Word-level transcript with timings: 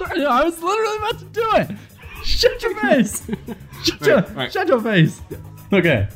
I 0.00 0.44
was 0.44 0.60
literally 0.62 0.96
about 0.98 1.18
to 1.18 1.24
do 1.26 1.50
it. 1.56 1.70
Shut 2.24 2.62
your 2.62 2.74
face. 2.80 3.26
Shut, 3.84 4.00
your, 4.06 4.16
Right, 4.16 4.34
right. 4.36 4.52
shut 4.52 4.68
your 4.68 4.80
face. 4.80 5.20
Okay. 5.72 6.08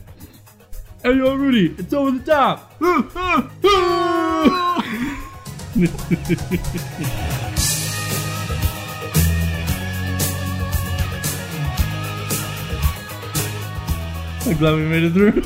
Hey, 1.03 1.15
yo, 1.17 1.35
Rudy, 1.35 1.75
it's 1.79 1.93
over 1.95 2.11
the 2.19 2.25
top. 2.25 2.75
I'm 14.43 14.57
glad 14.57 14.75
we 14.77 14.85
made 14.87 15.03
it 15.05 15.13
through. 15.13 15.43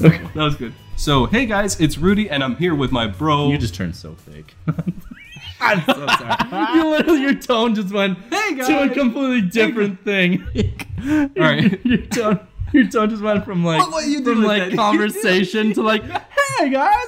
Okay, 0.00 0.16
uh, 0.24 0.28
that 0.34 0.42
was 0.44 0.56
good. 0.56 0.72
So, 1.02 1.26
hey 1.26 1.46
guys, 1.46 1.80
it's 1.80 1.98
Rudy, 1.98 2.30
and 2.30 2.44
I'm 2.44 2.54
here 2.54 2.76
with 2.76 2.92
my 2.92 3.08
bro. 3.08 3.48
You 3.50 3.58
just 3.58 3.74
turned 3.74 3.96
so 3.96 4.14
fake. 4.14 4.54
I'm 5.60 5.82
so 5.84 6.06
sorry. 6.06 6.76
you 6.76 6.90
literally, 6.90 7.22
your 7.22 7.34
tone 7.34 7.74
just 7.74 7.92
went 7.92 8.18
Hey, 8.32 8.54
to 8.54 8.82
a 8.84 8.88
completely 8.88 9.40
different 9.40 10.04
thing. 10.04 10.44
All 11.04 11.28
right. 11.42 11.84
your 11.84 11.98
tone, 12.06 12.38
your 12.72 12.86
tone 12.88 13.10
just 13.10 13.20
went 13.20 13.44
from 13.44 13.64
like 13.64 13.80
What- 13.80 13.90
what 13.90 14.04
you 14.06 14.22
from 14.22 14.44
like 14.44 14.70
that? 14.70 14.76
conversation 14.76 15.72
to 15.72 15.82
like, 15.82 16.04
hey 16.04 16.70
guys. 16.70 17.06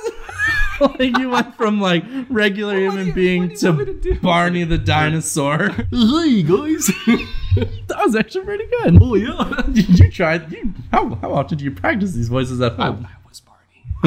like 0.81 1.17
you 1.19 1.31
went 1.31 1.57
from 1.57 1.81
like 1.81 2.03
regular 2.29 2.73
What 2.75 2.81
human 2.83 3.07
you- 3.07 3.13
being 3.13 3.43
what 3.51 3.59
do 3.61 3.67
you 3.69 3.73
want 3.77 3.79
me 3.89 3.95
to 3.95 4.15
to? 4.15 4.21
Barney 4.21 4.65
the 4.65 4.77
dinosaur. 4.79 5.69
hey 5.69 6.43
guys. 6.43 6.87
that 7.07 8.01
was 8.05 8.17
actually 8.17 8.45
pretty 8.45 8.67
good. 8.83 8.99
oh 9.01 9.15
yeah. 9.15 9.63
Did 9.73 10.01
you 10.01 10.11
try? 10.11 10.35
You, 10.47 10.75
how 10.91 11.15
how 11.15 11.33
often 11.35 11.59
do 11.59 11.65
you 11.65 11.71
practice 11.71 12.11
these 12.15 12.27
voices 12.29 12.61
at 12.61 12.73
I, 12.81 12.97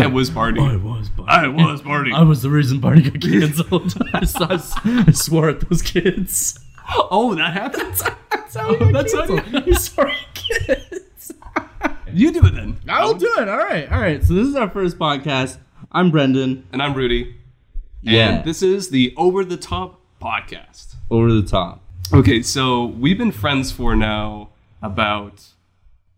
home? 0.03 0.13
was 0.13 0.29
Barney. 0.29 0.61
I 0.61 0.75
was 0.75 1.09
Barney. 1.09 1.31
I 1.31 1.47
was 1.47 1.81
Barney. 1.81 2.11
I 2.13 2.21
was 2.23 2.41
the 2.41 2.49
reason 2.49 2.79
Barney 2.79 3.01
got 3.09 3.21
canceled. 3.21 3.93
I, 4.13 4.19
I, 4.39 5.03
I 5.07 5.11
swore 5.11 5.49
at 5.49 5.61
those 5.69 5.81
kids. 5.81 6.59
oh, 6.89 7.35
that 7.35 7.53
happened. 7.53 7.93
That's 8.31 8.55
how 8.55 8.69
he 8.73 8.77
got 8.77 8.93
That's 8.93 9.13
how 9.13 9.23
you- 9.25 9.41
canceled. 9.41 9.67
You 9.67 9.75
swore 9.75 10.07
at 10.09 10.33
kids. 10.33 11.31
You 12.11 12.31
do 12.31 12.45
it 12.45 12.55
then. 12.55 12.77
I'll 12.89 13.13
do 13.13 13.31
it. 13.37 13.47
All 13.49 13.57
right. 13.57 13.91
All 13.91 13.99
right. 13.99 14.23
So 14.23 14.33
this 14.33 14.47
is 14.47 14.55
our 14.55 14.69
first 14.69 14.97
podcast. 14.97 15.57
I'm 15.91 16.09
Brendan. 16.11 16.65
And 16.71 16.81
I'm 16.81 16.93
Rudy. 16.93 17.35
Yeah. 18.01 18.29
And 18.37 18.45
this 18.45 18.61
is 18.63 18.89
the 18.89 19.13
Over 19.17 19.43
the 19.43 19.57
Top 19.57 19.99
podcast. 20.21 20.95
Over 21.11 21.31
the 21.31 21.43
top. 21.43 21.81
Okay, 22.13 22.41
so 22.41 22.85
we've 22.85 23.17
been 23.17 23.31
friends 23.33 23.71
for 23.71 23.95
now 23.95 24.49
about, 24.81 25.45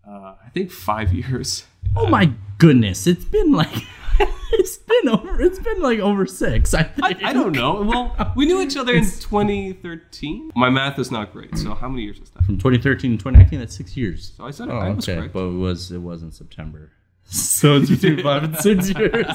uh, 0.10 0.36
I 0.46 0.50
think, 0.54 0.72
five 0.72 1.14
years. 1.14 1.66
Oh 1.96 2.08
my 2.08 2.32
goodness. 2.58 3.08
It's 3.08 3.26
been 3.26 3.52
like 3.52 3.84
it's 4.20 4.78
been 4.78 5.10
over 5.10 5.42
it's 5.42 5.60
been 5.60 5.82
like 5.82 6.00
over 6.00 6.26
six. 6.26 6.74
I 6.74 6.80
I, 6.80 6.84
think. 7.14 7.24
I 7.24 7.34
don't 7.34 7.54
know. 7.54 7.82
Well, 7.82 8.34
we 8.36 8.46
knew 8.46 8.62
each 8.62 8.78
other 8.78 8.94
in 8.94 9.04
2013. 9.04 10.52
My 10.56 10.70
math 10.70 11.00
is 11.00 11.12
not 11.12 11.32
great, 11.32 11.58
so 11.58 11.74
how 11.74 11.90
many 11.90 12.04
years 12.04 12.20
is 12.20 12.30
that? 12.32 12.44
From 12.44 12.58
2013 12.58 13.12
to 13.12 13.18
2019, 13.18 13.60
that's 13.60 13.76
six 13.76 13.96
years. 13.96 14.34
So 14.36 14.46
I 14.46 14.52
said 14.52 14.70
it. 14.70 14.72
Oh, 14.72 14.78
I 14.78 14.90
was 14.90 15.08
okay. 15.08 15.18
correct. 15.18 15.34
But 15.34 15.46
it 15.46 15.58
was 15.58 15.92
it 15.92 16.02
was 16.02 16.24
in 16.24 16.32
September. 16.32 16.92
So 17.32 17.78
it's 17.78 17.90
between 17.92 18.24
five 18.24 18.44
and 18.44 18.58
six 18.58 18.90
years. 18.90 19.28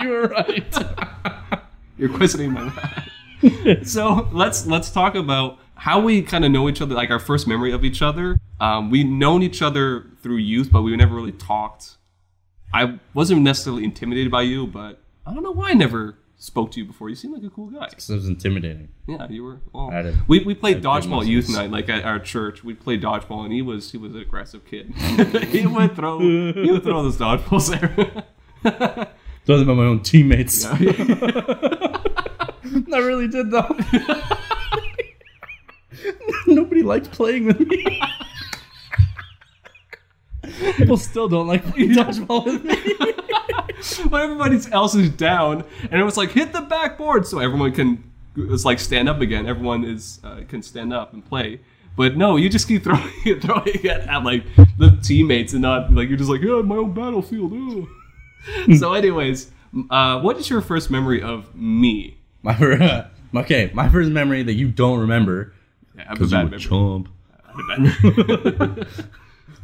you 0.00 0.08
were 0.10 0.28
right. 0.28 0.74
You're 1.96 2.10
questioning 2.10 2.52
my 2.52 2.64
math. 2.64 3.88
so 3.88 4.28
let's 4.32 4.66
let's 4.66 4.90
talk 4.90 5.14
about 5.14 5.58
how 5.74 6.00
we 6.00 6.22
kind 6.22 6.44
of 6.44 6.50
know 6.50 6.68
each 6.68 6.82
other, 6.82 6.94
like 6.94 7.10
our 7.10 7.20
first 7.20 7.46
memory 7.46 7.72
of 7.72 7.84
each 7.84 8.02
other. 8.02 8.38
Um, 8.60 8.90
we 8.90 9.04
known 9.04 9.42
each 9.42 9.62
other 9.62 10.07
through 10.28 10.36
youth, 10.36 10.70
but 10.70 10.82
we 10.82 10.94
never 10.94 11.14
really 11.14 11.32
talked. 11.32 11.96
I 12.74 12.98
wasn't 13.14 13.40
necessarily 13.40 13.82
intimidated 13.82 14.30
by 14.30 14.42
you, 14.42 14.66
but 14.66 15.00
I 15.26 15.32
don't 15.32 15.42
know 15.42 15.52
why 15.52 15.70
I 15.70 15.72
never 15.72 16.18
spoke 16.36 16.70
to 16.72 16.80
you 16.80 16.84
before. 16.84 17.08
You 17.08 17.14
seem 17.14 17.32
like 17.32 17.42
a 17.42 17.48
cool 17.48 17.70
guy. 17.70 17.86
It 17.86 17.94
was 18.10 18.28
intimidating. 18.28 18.90
Yeah, 19.06 19.26
you 19.30 19.42
were. 19.42 19.60
Well, 19.72 19.90
I 19.90 20.02
did- 20.02 20.28
we, 20.28 20.40
we 20.44 20.54
played 20.54 20.82
dodgeball 20.82 21.26
youth 21.26 21.48
night, 21.48 21.70
like 21.70 21.88
at 21.88 22.04
our 22.04 22.18
church. 22.18 22.62
We 22.62 22.74
played 22.74 23.00
dodgeball, 23.02 23.44
and 23.44 23.54
he 23.54 23.62
was 23.62 23.90
he 23.90 23.96
was 23.96 24.14
an 24.14 24.20
aggressive 24.20 24.66
kid. 24.66 24.92
he 25.48 25.66
would 25.66 25.96
throw 25.96 26.18
he 26.18 26.70
would 26.70 26.82
throw 26.82 27.02
those 27.02 27.16
dodgeballs 27.16 27.70
there. 27.70 29.08
Those 29.46 29.62
about 29.62 29.78
my 29.78 29.84
own 29.84 30.02
teammates. 30.02 30.66
I 30.70 30.78
really 32.98 33.28
did 33.28 33.50
though. 33.50 33.74
Nobody 36.46 36.82
liked 36.82 37.10
playing 37.12 37.46
with 37.46 37.60
me. 37.60 38.02
People 40.76 40.96
still 40.96 41.28
don't 41.28 41.46
like 41.46 41.64
playing 41.64 41.90
dodgeball 41.92 42.44
with 42.44 42.64
me. 42.64 44.04
but 44.10 44.20
everybody 44.22 44.58
else 44.72 44.94
is 44.94 45.10
down, 45.10 45.64
and 45.90 46.00
it 46.00 46.04
was 46.04 46.16
like 46.16 46.30
hit 46.30 46.52
the 46.52 46.60
backboard 46.62 47.26
so 47.26 47.38
everyone 47.38 47.72
can 47.72 48.04
it's 48.36 48.64
like 48.64 48.78
stand 48.78 49.08
up 49.08 49.20
again. 49.20 49.46
Everyone 49.46 49.84
is 49.84 50.20
uh, 50.24 50.40
can 50.48 50.62
stand 50.62 50.92
up 50.92 51.12
and 51.12 51.24
play. 51.24 51.60
But 51.96 52.16
no, 52.16 52.36
you 52.36 52.48
just 52.48 52.68
keep 52.68 52.82
throwing 52.84 53.10
it, 53.24 53.42
throwing 53.42 53.62
it 53.66 53.84
at 53.86 54.22
like 54.24 54.44
the 54.78 54.98
teammates, 55.02 55.52
and 55.52 55.62
not 55.62 55.92
like 55.92 56.08
you're 56.08 56.18
just 56.18 56.30
like 56.30 56.40
yeah, 56.42 56.62
my 56.62 56.76
own 56.76 56.92
battlefield. 56.94 57.52
ooh." 57.52 57.88
so, 58.78 58.94
anyways, 58.94 59.50
uh, 59.90 60.20
what 60.20 60.36
is 60.38 60.48
your 60.48 60.60
first 60.60 60.90
memory 60.90 61.20
of 61.22 61.52
me? 61.54 62.18
My 62.42 62.54
fir- 62.54 63.08
okay, 63.34 63.70
my 63.74 63.88
first 63.88 64.10
memory 64.10 64.42
that 64.44 64.54
you 64.54 64.68
don't 64.70 65.00
remember 65.00 65.52
Yeah, 65.96 66.02
I 66.02 66.04
have 66.04 66.12
a 66.12 66.14
because 66.14 66.32
you 66.32 66.38
bad 66.38 66.44
were 66.44 66.50
memory. 66.50 66.60
chump. 66.60 67.08
I 67.44 67.50
have 67.50 67.58
a 67.58 68.52
bad 68.52 68.76
memory. 68.76 68.86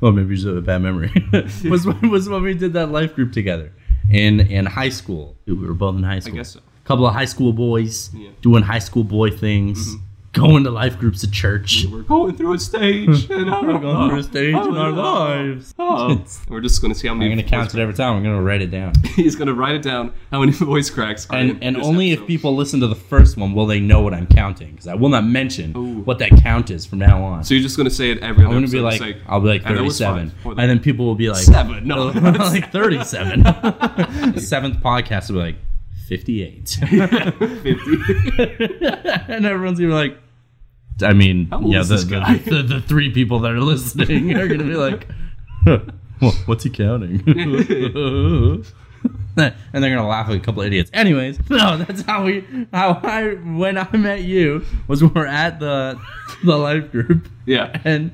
Well, 0.01 0.13
maybe 0.13 0.37
have 0.37 0.57
a 0.57 0.61
bad 0.61 0.83
memory. 0.83 1.11
was 1.65 1.87
when, 1.87 2.11
was 2.11 2.29
when 2.29 2.43
we 2.43 2.55
did 2.55 2.73
that 2.75 2.91
life 2.91 3.15
group 3.15 3.33
together 3.33 3.73
in 4.11 4.41
in 4.41 4.67
high 4.67 4.91
school. 4.91 5.37
We 5.47 5.55
were 5.55 5.75
both 5.75 5.97
in 5.97 6.03
high 6.03 6.19
school. 6.21 6.35
I 6.35 6.37
guess 6.39 6.51
so. 6.53 6.61
couple 6.85 7.07
of 7.07 7.15
high 7.15 7.25
school 7.25 7.53
boys 7.53 8.11
Yeah. 8.13 8.29
Mm-hmm. 8.29 8.41
doing 8.43 8.63
high 8.63 8.81
school 8.81 9.05
boy 9.05 9.31
things, 9.31 9.97
going 10.35 10.65
to 10.65 10.71
life 10.71 10.99
groups 10.99 11.25
at 11.25 11.31
church. 11.31 11.87
We're 11.91 12.03
going 12.03 12.37
through 12.37 12.55
a 12.55 12.59
stage, 12.59 13.07
and 13.31 13.51
We're 13.51 13.79
going 13.79 14.11
through 14.11 14.19
a 14.19 14.23
stage 14.23 14.55
in 14.55 14.77
our 14.77 14.89
oh, 14.89 14.93
lives. 14.93 15.75
Oh, 15.79 16.23
we're 16.49 16.61
just 16.61 16.83
gonna 16.83 16.95
see 16.95 17.09
how 17.09 17.15
many. 17.15 17.31
I'm 17.31 17.39
gonna 17.39 17.49
count 17.49 17.73
it 17.73 17.81
every 17.81 17.95
time. 17.95 18.17
I'm 18.17 18.23
gonna 18.23 18.43
write 18.43 18.61
it 18.61 18.71
down. 18.71 18.93
He's 19.15 19.37
gonna 19.37 19.55
write 19.55 19.77
it 19.77 19.83
down. 19.83 20.13
How 20.31 20.41
many 20.41 20.53
voice 20.53 20.91
cracks? 20.91 21.27
Are 21.31 21.37
And 21.37 21.51
in 21.51 21.63
and 21.63 21.77
only 21.79 22.11
episode. 22.13 22.23
if 22.23 22.29
people 22.29 22.55
listen 22.55 22.81
to 22.81 22.87
the 22.87 22.95
first 22.95 23.37
one 23.37 23.55
will 23.55 23.67
they 23.67 23.81
know 23.81 24.03
what 24.03 24.13
I'm 24.13 24.27
counting. 24.27 24.73
Because 24.73 24.89
I 24.89 24.95
will 24.95 25.09
not 25.09 25.25
mention 25.25 25.75
Ooh. 25.77 26.01
what 26.03 26.19
that 26.19 26.31
count 26.43 26.71
is 26.71 26.85
from 26.85 26.99
now 26.99 27.23
on. 27.23 27.45
So 27.45 27.55
you're 27.55 27.63
just 27.63 27.77
gonna 27.77 27.91
say 27.91 28.11
it 28.11 28.19
every 28.19 28.45
other 28.45 28.55
time. 28.55 28.65
I'm 28.65 28.71
gonna 28.71 28.83
be 28.83 28.87
episode, 28.87 29.05
like, 29.05 29.17
I'll 29.29 29.41
be 29.41 29.49
like 29.49 29.63
"And 29.65 29.77
37, 29.77 30.31
five." 30.31 30.47
Or 30.47 30.51
and 30.53 30.71
then 30.71 30.81
people 30.81 31.07
will 31.07 31.15
be 31.15 31.31
like 31.31 31.43
seven. 31.43 31.87
No, 31.87 32.07
like 32.09 32.73
37. 32.73 33.43
The 33.43 34.41
seventh 34.41 34.83
podcast 34.83 35.31
will 35.31 35.37
be 35.37 35.47
like 35.47 35.57
58, 36.09 36.69
fifty. 36.69 37.97
and 39.29 39.47
everyone's 39.47 39.79
gonna 39.79 39.89
be 39.89 39.95
like, 39.95 40.19
I 41.03 41.13
mean, 41.13 41.49
How 41.51 41.61
old 41.61 41.73
yeah, 41.73 41.81
is 41.81 41.89
the, 41.89 41.97
this 41.97 42.05
the, 42.05 42.11
guy? 42.11 42.37
the, 42.39 42.63
the 42.63 42.81
three 42.81 43.11
people 43.11 43.41
that 43.41 43.53
are 43.53 43.61
listening 43.61 44.37
are 44.37 44.47
gonna 44.47 44.65
be 44.65 44.75
like, 44.75 45.09
huh, 45.65 45.81
what's 46.47 46.65
he 46.65 46.71
counting? 46.71 47.23
and 49.37 49.55
they're 49.73 49.95
gonna 49.95 50.07
laugh 50.07 50.29
like 50.29 50.41
a 50.41 50.45
couple 50.45 50.63
idiots. 50.63 50.91
Anyways, 50.93 51.39
no, 51.51 51.79
that's 51.79 52.03
how 52.03 52.25
we 52.25 52.45
how 52.73 53.01
I 53.03 53.35
when 53.35 53.79
I 53.79 53.97
met 53.97 54.23
you 54.23 54.65
was 54.87 55.03
when 55.03 55.13
we're 55.15 55.27
at 55.27 55.59
the 55.59 55.99
the 56.45 56.57
life 56.57 56.93
group 56.93 57.29
yeah. 57.47 57.81
and 57.85 58.13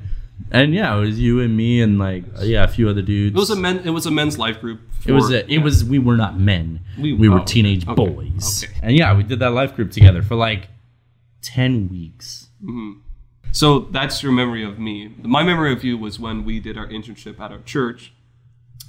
and 0.51 0.73
yeah, 0.73 0.95
it 0.95 0.99
was 0.99 1.19
you 1.19 1.39
and 1.39 1.55
me 1.55 1.81
and 1.81 1.99
like 1.99 2.23
yeah 2.41 2.63
a 2.63 2.67
few 2.67 2.89
other 2.89 3.01
dudes. 3.01 3.35
It 3.35 3.39
was 3.39 3.51
a 3.51 3.55
men. 3.55 3.79
It 3.85 3.91
was 3.91 4.05
a 4.05 4.11
men's 4.11 4.37
life 4.39 4.59
group. 4.59 4.81
It 5.05 5.11
was 5.13 5.31
a, 5.31 5.51
it 5.51 5.59
was 5.59 5.83
we 5.83 5.99
were 5.99 6.15
not 6.17 6.39
men. 6.39 6.81
We- 6.97 7.13
We, 7.13 7.29
were 7.29 7.39
oh, 7.41 7.43
teenage 7.45 7.87
okay, 7.87 7.95
boys. 7.95 8.63
okay. 8.63 8.73
And 8.83 8.95
yeah, 8.95 9.15
we 9.15 9.23
did 9.23 9.39
that 9.39 9.51
life 9.51 9.75
group 9.75 9.91
together 9.91 10.21
for 10.21 10.35
like 10.35 10.67
10 11.41 11.89
weeks. 11.89 12.47
Mm-hmm. 12.63 12.99
So 13.51 13.79
that's 13.79 14.23
your 14.23 14.31
memory 14.31 14.63
of 14.63 14.79
me. 14.79 15.13
My 15.23 15.43
memory 15.43 15.73
of 15.73 15.83
you 15.83 15.97
was 15.97 16.19
when 16.19 16.45
we 16.45 16.59
did 16.59 16.77
our 16.77 16.87
internship 16.87 17.39
at 17.39 17.51
our 17.51 17.59
church. 17.59 18.13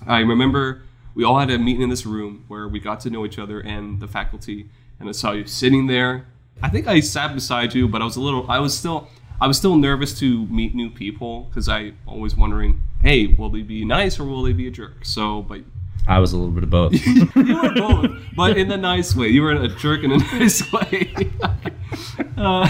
I 0.06 0.20
remember 0.20 0.82
we 1.14 1.24
all 1.24 1.38
had 1.38 1.50
a 1.50 1.58
meeting 1.58 1.82
in 1.82 1.88
this 1.90 2.06
room 2.06 2.44
where 2.48 2.68
we 2.68 2.78
got 2.78 3.00
to 3.00 3.10
know 3.10 3.24
each 3.24 3.38
other 3.38 3.60
and 3.60 4.00
the 4.00 4.06
faculty, 4.06 4.68
and 5.00 5.08
I 5.08 5.12
saw 5.12 5.32
you 5.32 5.46
sitting 5.46 5.86
there. 5.88 6.26
I 6.62 6.68
think 6.68 6.86
I 6.86 7.00
sat 7.00 7.34
beside 7.34 7.74
you, 7.74 7.88
but 7.88 8.02
I 8.02 8.04
was 8.04 8.16
a 8.16 8.20
little. 8.20 8.48
I 8.50 8.58
was 8.60 8.76
still. 8.76 9.08
I 9.40 9.48
was 9.48 9.56
still 9.56 9.76
nervous 9.76 10.16
to 10.20 10.46
meet 10.46 10.72
new 10.72 10.88
people 10.88 11.44
because 11.50 11.68
I 11.68 11.94
always 12.06 12.36
wondering, 12.36 12.80
hey, 13.02 13.26
will 13.26 13.48
they 13.50 13.62
be 13.62 13.84
nice 13.84 14.20
or 14.20 14.24
will 14.24 14.44
they 14.44 14.52
be 14.52 14.68
a 14.68 14.70
jerk? 14.70 15.04
So, 15.04 15.42
but 15.42 15.62
I 16.06 16.18
was 16.18 16.32
a 16.32 16.36
little 16.36 16.52
bit 16.52 16.64
of 16.64 16.70
both. 16.70 16.92
you 17.06 17.62
were 17.62 17.74
both, 17.74 18.10
but 18.36 18.58
in 18.58 18.70
a 18.70 18.76
nice 18.76 19.14
way. 19.14 19.28
You 19.28 19.42
were 19.42 19.52
a 19.52 19.68
jerk 19.68 20.02
in 20.02 20.12
a 20.12 20.18
nice 20.32 20.70
way. 20.72 21.12
uh, 22.36 22.68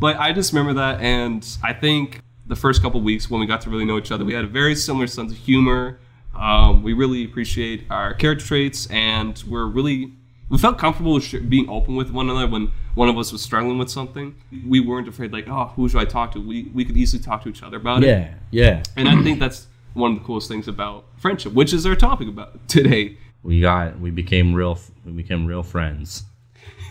but 0.00 0.16
I 0.16 0.32
just 0.32 0.52
remember 0.52 0.74
that, 0.74 1.00
and 1.00 1.46
I 1.62 1.72
think 1.72 2.20
the 2.46 2.56
first 2.56 2.82
couple 2.82 3.00
weeks 3.00 3.28
when 3.30 3.40
we 3.40 3.46
got 3.46 3.62
to 3.62 3.70
really 3.70 3.84
know 3.84 3.98
each 3.98 4.12
other, 4.12 4.24
we 4.24 4.34
had 4.34 4.44
a 4.44 4.48
very 4.48 4.74
similar 4.74 5.06
sense 5.06 5.32
of 5.32 5.38
humor. 5.38 5.98
Um, 6.34 6.82
we 6.82 6.92
really 6.92 7.24
appreciate 7.24 7.84
our 7.90 8.14
character 8.14 8.44
traits, 8.44 8.86
and 8.88 9.42
we're 9.48 9.66
really 9.66 10.12
we 10.48 10.58
felt 10.58 10.78
comfortable 10.78 11.18
sh- 11.20 11.36
being 11.48 11.68
open 11.68 11.96
with 11.96 12.10
one 12.10 12.28
another 12.28 12.46
when 12.46 12.70
one 12.94 13.08
of 13.08 13.18
us 13.18 13.32
was 13.32 13.42
struggling 13.42 13.78
with 13.78 13.90
something. 13.90 14.36
We 14.66 14.78
weren't 14.78 15.08
afraid, 15.08 15.32
like, 15.32 15.48
oh, 15.48 15.72
who 15.74 15.88
should 15.88 16.00
I 16.00 16.04
talk 16.04 16.32
to? 16.32 16.40
We 16.40 16.70
we 16.74 16.84
could 16.84 16.96
easily 16.96 17.22
talk 17.22 17.42
to 17.44 17.48
each 17.48 17.62
other 17.62 17.78
about 17.78 18.04
it. 18.04 18.08
yeah, 18.08 18.34
yeah. 18.50 18.82
And 18.96 19.08
I 19.08 19.20
think 19.22 19.40
that's 19.40 19.66
one 19.94 20.12
of 20.12 20.18
the 20.18 20.24
coolest 20.24 20.48
things 20.48 20.68
about 20.68 21.04
friendship, 21.16 21.52
which 21.52 21.72
is 21.72 21.86
our 21.86 21.96
topic 21.96 22.28
about 22.28 22.68
today. 22.68 23.16
We 23.42 23.60
got 23.60 23.98
we 24.00 24.10
became 24.10 24.54
real 24.54 24.78
we 25.04 25.12
became 25.12 25.46
real 25.46 25.62
friends. 25.62 26.24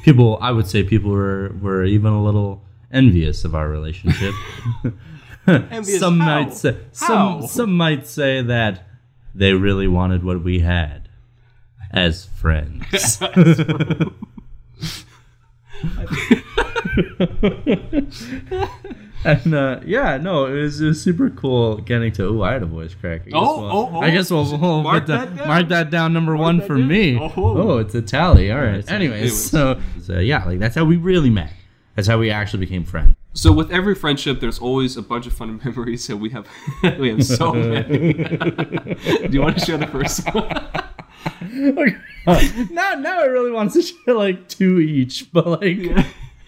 people, 0.04 0.38
I 0.42 0.52
would 0.52 0.68
say, 0.68 0.84
people 0.84 1.12
were 1.12 1.56
were 1.62 1.84
even 1.84 2.14
a 2.14 2.24
little 2.24 2.64
envious 2.92 3.44
of 3.46 3.56
our 3.56 3.70
relationship. 3.70 4.34
Envious 5.48 6.00
some 6.00 6.20
how? 6.20 6.42
might 6.42 6.54
say 6.54 6.78
How? 7.00 7.42
some 7.42 7.48
some 7.48 7.74
might 7.76 8.08
say 8.08 8.42
that 8.42 8.88
they 9.36 9.54
really 9.54 9.88
wanted 9.88 10.24
what 10.24 10.42
we 10.42 10.60
had 10.60 11.10
as 11.92 12.26
friends. 12.26 13.20
and 19.26 19.54
uh, 19.54 19.80
yeah, 19.86 20.18
no, 20.18 20.46
it 20.46 20.62
was, 20.62 20.82
it 20.82 20.88
was 20.88 21.02
super 21.02 21.30
cool 21.30 21.78
getting 21.78 22.12
to. 22.14 22.26
Oh, 22.28 22.42
I 22.42 22.54
had 22.54 22.64
a 22.64 22.66
voice 22.66 22.94
crack. 22.94 23.22
I 23.22 23.26
guess 23.26 23.34
Oh, 23.36 23.62
we'll, 23.62 23.72
oh, 23.72 23.90
oh. 23.94 24.02
I 24.02 24.10
guess 24.12 24.30
we'll, 24.32 24.58
we'll 24.58 24.84
Mark 24.84 25.06
that 25.08 25.36
down. 25.36 25.48
mark 25.48 25.68
that 25.70 25.90
down. 25.90 26.14
Number 26.14 26.36
one 26.36 26.62
for 26.62 26.78
down. 26.78 26.88
me. 26.88 27.18
Oh. 27.20 27.32
Oh, 27.38 27.78
it's 27.78 27.96
a 27.96 28.02
tally. 28.02 28.52
All 28.52 28.58
right. 28.60 28.90
Anyways. 28.90 28.90
Anyways, 28.92 29.50
so, 29.52 29.80
so 30.02 30.20
yeah, 30.20 30.44
like 30.46 30.60
that's 30.60 30.76
how 30.76 30.86
we 30.86 30.98
really 30.98 31.30
met. 31.30 31.52
That's 31.96 32.08
how 32.08 32.18
we 32.18 32.32
actually 32.32 32.66
became 32.66 32.84
friends. 32.86 33.16
So 33.36 33.52
with 33.52 33.72
every 33.72 33.96
friendship, 33.96 34.40
there's 34.40 34.60
always 34.60 34.96
a 34.98 35.02
bunch 35.02 35.26
of 35.28 35.34
fun 35.34 35.60
memories, 35.66 36.10
and 36.10 36.20
we 36.22 36.30
have 36.32 36.48
we 37.00 37.10
have 37.10 37.24
so 37.26 37.54
many. 37.54 38.14
Do 38.14 39.28
you 39.32 39.42
want 39.42 39.58
to 39.60 39.66
share 39.66 39.78
the 39.78 39.88
first 39.88 40.26
one? 40.34 40.70
now, 42.72 42.94
now 42.96 43.22
I 43.22 43.26
really 43.26 43.52
want 43.52 43.72
to 43.74 43.82
share 43.82 44.14
like 44.14 44.48
two 44.48 44.80
each, 44.80 45.32
but 45.32 45.46
like 45.62 45.78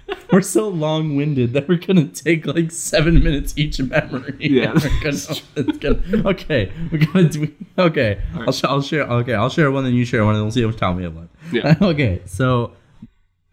we're 0.31 0.41
so 0.41 0.67
long 0.67 1.15
winded 1.15 1.53
that 1.53 1.67
we're 1.67 1.77
gonna 1.77 2.05
take 2.07 2.45
like 2.45 2.71
seven 2.71 3.23
minutes 3.23 3.53
each 3.57 3.79
memory. 3.81 4.35
Yeah, 4.39 4.73
gonna- 5.03 5.73
gonna- 5.79 6.29
okay, 6.29 6.71
we're 6.91 7.05
gonna 7.05 7.29
do. 7.29 7.51
Okay, 7.77 8.21
I'll, 8.35 8.51
sh- 8.53 8.63
I'll 8.65 8.81
share. 8.81 9.03
Okay, 9.03 9.33
I'll 9.33 9.49
share 9.49 9.71
one, 9.71 9.83
then 9.83 9.93
you 9.93 10.05
share 10.05 10.23
one, 10.25 10.35
and 10.35 10.43
we'll 10.43 10.51
see 10.51 10.65
much 10.65 10.77
time 10.77 10.95
we 10.97 11.03
have 11.03 11.15
left. 11.15 11.29
Yeah. 11.51 11.75
okay, 11.81 12.21
so 12.25 12.73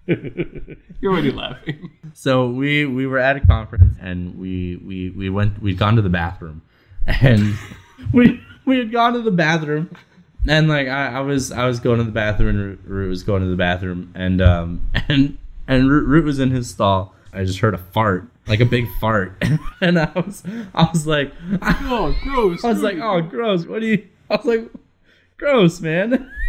You're 0.07 1.13
already 1.13 1.31
laughing. 1.31 1.91
so 2.13 2.49
we 2.49 2.85
we 2.87 3.07
were 3.07 3.19
at 3.19 3.37
a 3.37 3.41
conference 3.41 3.97
and 4.01 4.37
we 4.37 4.77
we 4.85 5.11
we 5.11 5.31
went 5.31 5.63
we'd 5.63 5.79
gone 5.79 5.97
to 5.97 6.03
the 6.03 6.11
bathroom 6.11 6.61
and 7.07 7.55
we 8.13 8.41
we 8.67 8.79
had 8.79 8.91
gone 8.93 9.13
to 9.15 9.23
the 9.23 9.31
bathroom 9.31 9.95
and 10.49 10.69
like 10.69 10.89
I, 10.89 11.07
I 11.15 11.21
was 11.21 11.53
I 11.53 11.67
was 11.67 11.79
going 11.79 11.99
to 11.99 12.05
the 12.05 12.11
bathroom 12.11 12.49
and 12.49 12.85
Root 12.85 13.09
was 13.09 13.23
going 13.23 13.43
to 13.43 13.49
the 13.49 13.57
bathroom 13.57 14.11
and 14.17 14.43
um 14.43 14.83
and 15.09 15.39
and 15.67 15.91
Root, 15.91 16.07
Root 16.07 16.25
was 16.25 16.39
in 16.39 16.51
his 16.51 16.71
stall. 16.71 17.15
I 17.33 17.45
just 17.45 17.61
heard 17.61 17.75
a 17.75 17.79
fart 17.79 18.33
like 18.47 18.61
a 18.61 18.65
big 18.65 18.89
fart. 19.01 19.43
And 19.81 19.99
I 19.99 20.13
was 20.15 20.43
I 20.75 20.89
was 20.93 21.07
like 21.07 21.33
Oh, 21.63 22.15
gross. 22.23 22.65
I 22.65 22.69
was 22.69 22.83
like 22.83 22.99
oh 22.99 23.21
gross. 23.23 23.67
What 23.67 23.81
do 23.81 23.87
you 23.87 24.07
I 24.31 24.37
was 24.37 24.47
like 24.47 24.71
gross 25.37 25.81
man. 25.81 26.31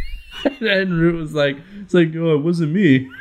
And 0.45 1.00
Root 1.00 1.15
was 1.15 1.33
like 1.33 1.57
it's 1.81 1.94
like 1.94 2.15
oh 2.15 2.36
it 2.36 2.44
wasn't 2.44 2.74
me. 2.74 3.10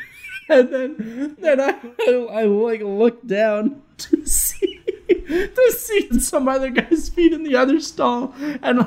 And 0.48 0.74
then 0.74 1.36
then 1.38 1.60
I, 1.60 1.78
I, 2.00 2.26
I 2.32 2.44
like 2.44 2.82
looked 2.82 3.26
down 3.26 3.80
to 3.98 4.26
see 4.26 4.80
to 5.08 5.72
see 5.78 6.20
some 6.20 6.48
other 6.48 6.68
guy's 6.68 7.08
feet 7.08 7.32
in 7.32 7.42
the 7.42 7.56
other 7.56 7.80
stall. 7.80 8.34
And 8.60 8.86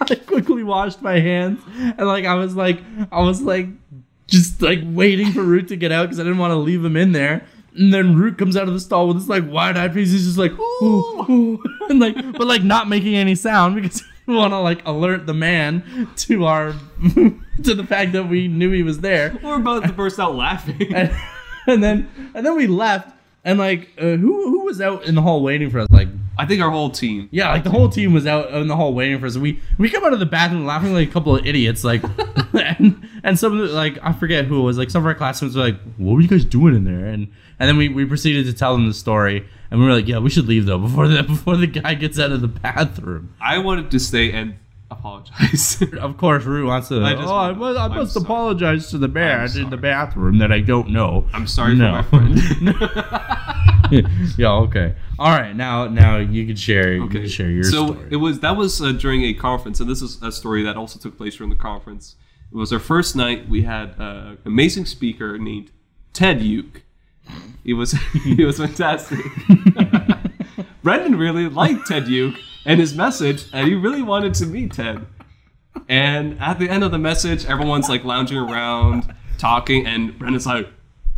I 0.00 0.14
quickly 0.14 0.62
washed 0.62 1.02
my 1.02 1.18
hands. 1.18 1.60
And 1.76 2.06
like 2.06 2.24
I 2.24 2.34
was 2.34 2.54
like 2.56 2.80
I 3.10 3.20
was 3.20 3.42
like 3.42 3.68
just 4.32 4.62
like 4.62 4.80
waiting 4.82 5.30
for 5.30 5.42
Root 5.42 5.68
to 5.68 5.76
get 5.76 5.92
out 5.92 6.04
because 6.04 6.18
I 6.18 6.22
didn't 6.22 6.38
want 6.38 6.52
to 6.52 6.56
leave 6.56 6.82
him 6.82 6.96
in 6.96 7.12
there. 7.12 7.46
And 7.74 7.92
then 7.92 8.16
Root 8.16 8.38
comes 8.38 8.56
out 8.56 8.66
of 8.66 8.74
the 8.74 8.80
stall 8.80 9.08
with 9.08 9.18
this 9.18 9.28
like 9.28 9.44
wide-eyed 9.48 9.92
face. 9.94 10.10
He's 10.10 10.24
just 10.24 10.38
like, 10.38 10.52
ooh, 10.52 11.24
ooh, 11.30 11.62
and 11.90 12.00
like, 12.00 12.16
but 12.32 12.46
like 12.46 12.62
not 12.62 12.88
making 12.88 13.14
any 13.14 13.34
sound 13.34 13.76
because 13.76 14.02
we 14.26 14.34
want 14.34 14.52
to 14.52 14.58
like 14.58 14.80
alert 14.86 15.26
the 15.26 15.34
man 15.34 16.08
to 16.16 16.46
our 16.46 16.72
to 17.14 17.74
the 17.74 17.84
fact 17.86 18.12
that 18.12 18.24
we 18.24 18.48
knew 18.48 18.72
he 18.72 18.82
was 18.82 19.00
there 19.00 19.36
We're 19.42 19.56
about 19.56 19.84
to 19.84 19.92
burst 19.92 20.18
out 20.18 20.34
laughing. 20.34 20.80
and, 20.94 21.14
and 21.66 21.84
then 21.84 22.10
and 22.34 22.44
then 22.44 22.56
we 22.56 22.66
left 22.66 23.14
and 23.44 23.58
like 23.58 23.90
uh, 23.98 24.16
who 24.16 24.50
who 24.50 24.64
was 24.64 24.80
out 24.80 25.04
in 25.04 25.14
the 25.14 25.22
hall 25.22 25.42
waiting 25.42 25.68
for 25.68 25.80
us 25.80 25.88
like 25.90 26.08
I 26.38 26.46
think 26.46 26.62
our 26.62 26.70
whole 26.70 26.90
team. 26.90 27.28
yeah 27.30 27.50
like 27.50 27.64
the 27.64 27.70
whole 27.70 27.88
team 27.88 28.12
was 28.14 28.26
out 28.26 28.50
in 28.52 28.68
the 28.68 28.76
hall 28.76 28.94
waiting 28.94 29.18
for 29.20 29.26
us 29.26 29.36
we 29.36 29.60
we 29.78 29.90
come 29.90 30.04
out 30.04 30.12
of 30.12 30.18
the 30.18 30.26
bathroom 30.26 30.64
laughing 30.64 30.92
like 30.94 31.08
a 31.08 31.12
couple 31.12 31.36
of 31.36 31.46
idiots 31.46 31.84
like 31.84 32.02
and 32.54 33.06
and 33.22 33.38
some 33.38 33.60
of 33.60 33.68
the, 33.68 33.74
like 33.74 33.98
I 34.02 34.12
forget 34.12 34.46
who 34.46 34.60
it 34.60 34.64
was 34.64 34.78
like 34.78 34.90
some 34.90 35.02
of 35.02 35.06
our 35.06 35.14
classmates 35.14 35.54
were 35.54 35.62
like 35.62 35.78
what 35.98 36.14
were 36.14 36.20
you 36.20 36.28
guys 36.28 36.44
doing 36.44 36.74
in 36.74 36.84
there 36.84 37.06
and 37.06 37.28
and 37.58 37.68
then 37.68 37.76
we, 37.76 37.88
we 37.88 38.04
proceeded 38.04 38.46
to 38.46 38.52
tell 38.54 38.72
them 38.72 38.88
the 38.88 38.94
story 38.94 39.46
and 39.70 39.78
we 39.80 39.86
were 39.86 39.92
like 39.94 40.08
yeah 40.08 40.18
we 40.18 40.30
should 40.30 40.46
leave 40.48 40.66
though 40.66 40.78
before 40.78 41.06
the 41.08 41.22
before 41.34 41.56
the 41.56 41.66
guy 41.66 41.94
gets 41.94 42.18
out 42.18 42.32
of 42.32 42.40
the 42.40 42.48
bathroom 42.48 43.34
I 43.40 43.58
wanted 43.58 43.90
to 43.90 44.00
stay 44.00 44.32
and 44.32 44.54
apologize. 44.90 45.82
of 46.00 46.16
course 46.18 46.44
Rue 46.44 46.66
wants 46.66 46.88
to 46.88 47.00
I 47.02 47.12
oh, 47.12 47.16
just 47.16 47.28
oh 47.28 47.36
I 47.36 47.52
must, 47.52 47.78
I 47.78 47.88
must 47.88 48.12
sorry. 48.14 48.24
apologize 48.24 48.90
to 48.90 48.98
the 48.98 49.08
man 49.08 49.48
in 49.56 49.70
the 49.70 49.76
bathroom 49.78 50.38
that 50.38 50.50
I 50.52 50.60
don't 50.60 50.90
know 50.90 51.26
I'm 51.32 51.46
sorry 51.46 51.74
No. 51.76 52.02
for 52.02 52.20
my 52.20 52.32
friend. 52.32 52.74
yeah. 54.38 54.50
Okay. 54.52 54.94
All 55.22 55.30
right. 55.30 55.54
Now, 55.54 55.86
now 55.86 56.16
you 56.16 56.44
can 56.44 56.56
share. 56.56 56.94
You 56.94 57.06
can 57.06 57.28
share 57.28 57.48
your 57.48 57.62
so 57.62 57.92
story. 57.92 58.08
it 58.10 58.16
was 58.16 58.40
that 58.40 58.56
was 58.56 58.82
uh, 58.82 58.90
during 58.90 59.22
a 59.22 59.32
conference, 59.32 59.78
and 59.78 59.88
this 59.88 60.02
is 60.02 60.20
a 60.20 60.32
story 60.32 60.64
that 60.64 60.76
also 60.76 60.98
took 60.98 61.16
place 61.16 61.36
during 61.36 61.48
the 61.48 61.54
conference. 61.54 62.16
It 62.50 62.56
was 62.56 62.72
our 62.72 62.80
first 62.80 63.14
night. 63.14 63.48
We 63.48 63.62
had 63.62 63.94
an 63.98 64.38
amazing 64.44 64.86
speaker 64.86 65.38
named 65.38 65.70
Ted 66.12 66.42
Uke. 66.42 66.82
He 67.62 67.72
was 67.72 67.92
he 68.24 68.44
was 68.44 68.58
fantastic. 68.58 69.20
Brendan 70.82 71.16
really 71.16 71.48
liked 71.48 71.86
Ted 71.86 72.08
Uke 72.08 72.40
and 72.66 72.80
his 72.80 72.92
message, 72.92 73.44
and 73.52 73.68
he 73.68 73.76
really 73.76 74.02
wanted 74.02 74.34
to 74.34 74.46
meet 74.46 74.72
Ted. 74.72 75.06
And 75.88 76.36
at 76.40 76.58
the 76.58 76.68
end 76.68 76.82
of 76.82 76.90
the 76.90 76.98
message, 76.98 77.46
everyone's 77.46 77.88
like 77.88 78.02
lounging 78.02 78.38
around, 78.38 79.14
talking, 79.38 79.86
and 79.86 80.18
Brendan's 80.18 80.46
like, 80.46 80.68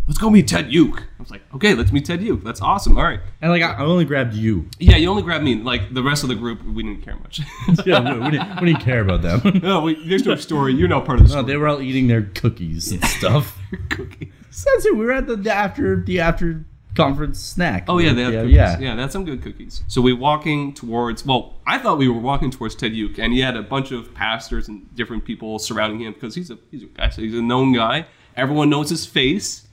"Let's 0.06 0.18
go 0.18 0.30
meet 0.30 0.48
Ted 0.48 0.72
Uke." 0.72 1.00
I 1.00 1.22
was 1.22 1.30
like, 1.30 1.42
"Okay, 1.54 1.74
let's 1.74 1.92
meet 1.92 2.04
Ted 2.04 2.22
Uke. 2.22 2.42
That's 2.44 2.60
awesome. 2.60 2.96
All 2.96 3.04
right." 3.04 3.20
and 3.40 3.50
like, 3.50 3.62
I, 3.62 3.76
only 3.84 4.04
grabbed 4.04 4.34
you. 4.34 4.68
Yeah, 4.78 4.96
you 4.96 5.08
only 5.08 5.22
grabbed 5.22 5.44
me. 5.44 5.56
Like 5.56 5.92
the 5.94 6.02
rest 6.02 6.22
of 6.22 6.28
the 6.28 6.34
group, 6.34 6.64
we 6.64 6.82
didn't 6.82 7.02
care 7.02 7.16
much. 7.16 7.40
Yeah, 7.86 8.00
we, 8.14 8.20
we 8.20 8.30
didn't, 8.30 8.60
we 8.60 8.66
didn't 8.72 8.82
care 8.82 9.00
about 9.00 9.22
them. 9.22 9.60
no, 9.62 9.80
we, 9.82 10.06
there's 10.08 10.24
no 10.24 10.36
story. 10.36 10.74
You're 10.74 10.88
not 10.88 11.04
part 11.04 11.20
of 11.20 11.28
the 11.28 11.34
No, 11.34 11.40
story. 11.40 11.52
they 11.52 11.56
were 11.56 11.68
all 11.68 11.80
eating 11.80 12.06
their 12.08 12.22
cookies 12.22 12.92
and 12.92 13.04
stuff. 13.04 13.58
cookies. 13.90 14.30
That's 14.50 14.84
it. 14.86 14.96
We 14.96 15.04
were 15.04 15.12
at 15.12 15.26
the, 15.26 15.36
the 15.36 15.52
after 15.52 16.00
the 16.02 16.20
after 16.20 16.64
conference 16.94 17.40
snack. 17.40 17.86
Oh 17.88 17.98
yeah, 17.98 18.12
they 18.12 18.22
have 18.22 18.32
yeah, 18.32 18.40
cookies. 18.42 18.54
yeah. 18.56 18.78
Yeah. 18.78 18.94
that's 18.94 19.12
some 19.12 19.24
good 19.24 19.42
cookies. 19.42 19.82
So 19.88 20.00
we're 20.00 20.16
walking 20.16 20.72
towards. 20.74 21.26
Well, 21.26 21.54
I 21.66 21.78
thought 21.78 21.98
we 21.98 22.08
were 22.08 22.20
walking 22.20 22.50
towards 22.50 22.74
Ted 22.76 22.92
Uke, 22.94 23.18
and 23.18 23.32
he 23.32 23.40
had 23.40 23.56
a 23.56 23.62
bunch 23.62 23.90
of 23.90 24.14
pastors 24.14 24.68
and 24.68 24.94
different 24.94 25.24
people 25.24 25.58
surrounding 25.58 26.00
him 26.00 26.12
because 26.12 26.34
he's 26.34 26.50
a 26.50 26.58
he's 26.70 26.84
a 26.84 26.86
guy. 26.86 27.08
So 27.10 27.22
he's 27.22 27.34
a 27.34 27.42
known 27.42 27.72
guy. 27.72 28.06
Everyone 28.36 28.70
knows 28.70 28.90
his 28.90 29.06
face, 29.06 29.63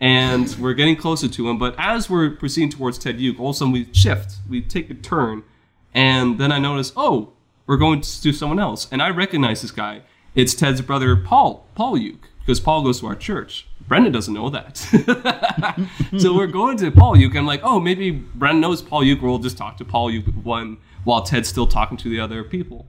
and 0.00 0.56
we're 0.58 0.74
getting 0.74 0.96
closer 0.96 1.28
to 1.28 1.48
him. 1.48 1.58
But 1.58 1.74
as 1.78 2.08
we're 2.08 2.30
proceeding 2.30 2.70
towards 2.70 2.98
Ted 2.98 3.20
Uke, 3.20 3.38
all 3.38 3.50
of 3.50 3.56
a 3.56 3.58
sudden 3.58 3.72
we 3.72 3.92
shift. 3.92 4.36
We 4.48 4.62
take 4.62 4.90
a 4.90 4.94
turn, 4.94 5.42
and 5.94 6.38
then 6.38 6.50
I 6.50 6.58
notice, 6.58 6.92
oh, 6.96 7.32
we're 7.66 7.76
going 7.76 8.00
to 8.00 8.32
someone 8.32 8.58
else, 8.58 8.88
and 8.90 9.02
I 9.02 9.10
recognize 9.10 9.62
this 9.62 9.70
guy. 9.70 10.02
It's 10.34 10.54
Ted's 10.54 10.80
brother, 10.80 11.16
Paul, 11.16 11.66
Paul 11.74 11.98
Uke, 11.98 12.28
because 12.40 12.60
Paul 12.60 12.82
goes 12.82 13.00
to 13.00 13.06
our 13.06 13.16
church. 13.16 13.66
Brendan 13.86 14.12
doesn't 14.12 14.32
know 14.32 14.50
that. 14.50 14.76
so 16.18 16.34
we're 16.34 16.46
going 16.46 16.76
to 16.78 16.92
Paul 16.92 17.18
Uke. 17.18 17.34
I'm 17.34 17.46
like, 17.46 17.60
oh, 17.64 17.80
maybe 17.80 18.12
Brendan 18.12 18.60
knows 18.60 18.82
Paul 18.82 19.02
Uke. 19.02 19.20
We'll 19.20 19.38
just 19.38 19.58
talk 19.58 19.76
to 19.78 19.84
Paul 19.84 20.12
Uke 20.12 20.26
one 20.44 20.78
while 21.02 21.22
Ted's 21.22 21.48
still 21.48 21.66
talking 21.66 21.96
to 21.98 22.08
the 22.08 22.20
other 22.20 22.44
people. 22.44 22.86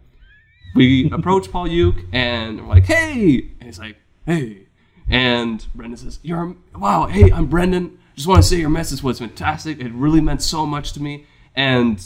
We 0.76 1.10
approach 1.12 1.52
Paul 1.52 1.68
Uke 1.68 2.06
and 2.14 2.62
we're 2.62 2.76
like, 2.76 2.86
hey. 2.86 3.50
And 3.60 3.64
he's 3.64 3.80
like, 3.80 3.98
hey. 4.28 4.68
And 5.12 5.66
Brendan 5.76 5.98
says, 5.98 6.20
you're, 6.24 6.56
wow, 6.76 7.06
hey, 7.08 7.32
I'm 7.32 7.48
Brendan. 7.48 8.00
Just 8.16 8.28
want 8.28 8.42
to 8.42 8.48
say 8.48 8.58
your 8.58 8.70
message 8.70 9.04
was 9.04 9.20
fantastic. 9.20 9.80
It 9.80 9.92
really 9.94 10.22
meant 10.22 10.42
so 10.42 10.66
much 10.66 10.94
to 10.94 11.02
me. 11.02 11.26
And 11.56 12.04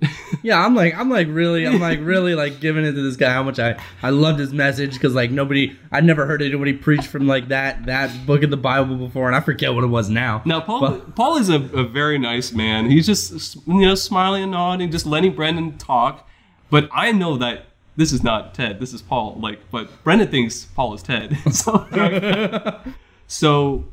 Yeah, 0.42 0.64
I'm 0.64 0.74
like, 0.74 0.96
I'm 0.96 1.08
like 1.08 1.28
really, 1.30 1.64
I'm 1.66 1.78
like 1.80 2.00
really 2.02 2.34
like 2.34 2.58
giving 2.58 2.84
it 2.84 2.92
to 2.92 3.02
this 3.02 3.16
guy 3.16 3.32
how 3.32 3.44
much 3.44 3.60
I 3.60 3.80
I 4.02 4.10
loved 4.10 4.40
his 4.40 4.52
message 4.52 4.94
because 4.94 5.14
like 5.14 5.30
nobody, 5.30 5.76
I'd 5.92 6.04
never 6.04 6.26
heard 6.26 6.42
anybody 6.42 6.72
preach 6.72 7.06
from 7.06 7.28
like 7.28 7.48
that 7.48 7.86
that 7.86 8.26
book 8.26 8.42
of 8.42 8.50
the 8.50 8.56
Bible 8.56 8.96
before, 8.96 9.28
and 9.28 9.36
I 9.36 9.40
forget 9.40 9.72
what 9.74 9.84
it 9.84 9.88
was 9.88 10.10
now. 10.10 10.42
Now, 10.44 10.60
Paul, 10.60 10.80
But- 10.80 11.14
Paul 11.14 11.36
is 11.36 11.48
a, 11.48 11.56
a 11.56 11.84
very 11.84 12.18
nice 12.18 12.50
man. 12.52 12.90
He's 12.90 13.06
just 13.06 13.56
you 13.66 13.82
know 13.86 13.94
smiling 13.94 14.42
and 14.42 14.52
nodding, 14.52 14.90
just 14.90 15.06
letting 15.06 15.34
Brendan 15.36 15.78
talk. 15.78 16.28
But 16.70 16.88
I 16.92 17.12
know 17.12 17.36
that 17.36 17.66
this 17.96 18.12
is 18.12 18.22
not 18.22 18.54
Ted. 18.54 18.80
This 18.80 18.92
is 18.92 19.02
Paul. 19.02 19.36
Like, 19.40 19.60
but 19.70 19.90
Brendan 20.04 20.28
thinks 20.28 20.64
Paul 20.64 20.94
is 20.94 21.02
Ted. 21.02 21.36
so, 21.52 21.86
so 23.26 23.84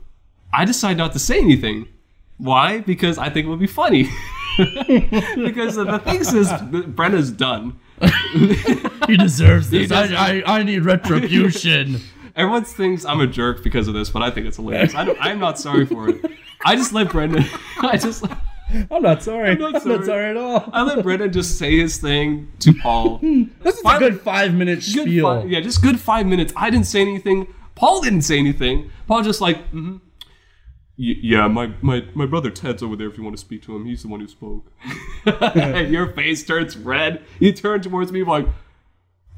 I 0.54 0.66
decide 0.66 0.98
not 0.98 1.14
to 1.14 1.20
say 1.20 1.40
anything. 1.40 1.88
Why? 2.38 2.80
Because 2.80 3.18
I 3.18 3.30
think 3.30 3.48
it 3.48 3.50
would 3.50 3.60
be 3.60 3.68
funny. 3.68 4.04
because 4.58 5.76
the 5.76 6.02
thing 6.04 6.22
is, 6.22 6.52
Brendan's 6.88 7.32
done. 7.32 7.80
he 9.08 9.18
deserves 9.18 9.70
this. 9.70 9.90
does- 9.90 10.14
I, 10.14 10.40
I 10.40 10.60
I 10.60 10.64
need 10.64 10.80
retribution. 10.86 12.00
Everyone 12.36 12.64
thinks 12.64 13.04
I'm 13.04 13.20
a 13.20 13.28
jerk 13.28 13.64
because 13.64 13.90
of 13.90 13.94
this, 13.94 14.10
but 14.10 14.22
I 14.22 14.32
think 14.32 14.48
it's 14.48 14.56
hilarious. 14.56 14.96
I 14.96 15.04
don't, 15.04 15.18
I'm 15.20 15.40
not 15.40 15.60
sorry 15.60 15.86
for 15.86 16.08
it. 16.10 16.24
I 16.64 16.76
just 16.78 16.94
let 16.94 17.10
Brendan. 17.12 17.44
I 17.80 17.98
just. 17.98 18.24
I'm 18.92 19.02
not 19.02 19.24
sorry. 19.24 19.50
I'm 19.52 19.60
not 19.60 19.74
not 19.74 19.84
sorry. 19.84 20.06
sorry, 20.06 20.26
at 20.30 20.38
all. 20.38 20.70
I 20.74 20.84
let 20.84 21.04
Brendan 21.04 21.32
just 21.32 21.58
say 21.58 21.78
his 21.80 21.98
thing 21.98 22.52
to 22.60 22.74
Paul. 22.74 23.20
This 23.64 23.76
is 23.76 23.82
Five- 23.82 24.02
a 24.02 24.10
good 24.12 24.22
five 24.22 24.54
minute 24.54 24.80
Good 24.80 25.04
spiel. 25.08 25.42
fi- 25.42 25.48
yeah, 25.48 25.60
just 25.62 25.82
good 25.82 26.00
five 26.00 26.26
minutes. 26.26 26.54
I 26.56 26.70
didn't 26.70 26.86
say 26.88 27.02
anything. 27.02 27.54
Paul 27.76 28.02
didn't 28.02 28.24
say 28.24 28.38
anything. 28.38 28.92
Paul 29.08 29.24
just 29.24 29.42
like, 29.42 29.58
mm-hmm. 29.72 29.98
Yeah, 31.02 31.48
my, 31.48 31.72
my, 31.82 32.04
my 32.14 32.26
brother 32.26 32.50
Ted's 32.50 32.84
over 32.84 32.98
there 32.98 33.08
if 33.08 33.18
you 33.18 33.24
want 33.24 33.34
to 33.38 33.40
speak 33.40 33.64
to 33.64 33.76
him. 33.76 33.86
He's 33.86 34.02
the 34.02 34.10
one 34.10 34.20
who 34.20 34.28
spoke. 34.28 34.70
and 35.26 35.90
your 35.94 36.08
face 36.12 36.44
turns 36.46 36.76
red. 36.76 37.24
You 37.40 37.54
turn 37.54 37.82
towards 37.82 38.12
me 38.12 38.24
like, 38.24 38.46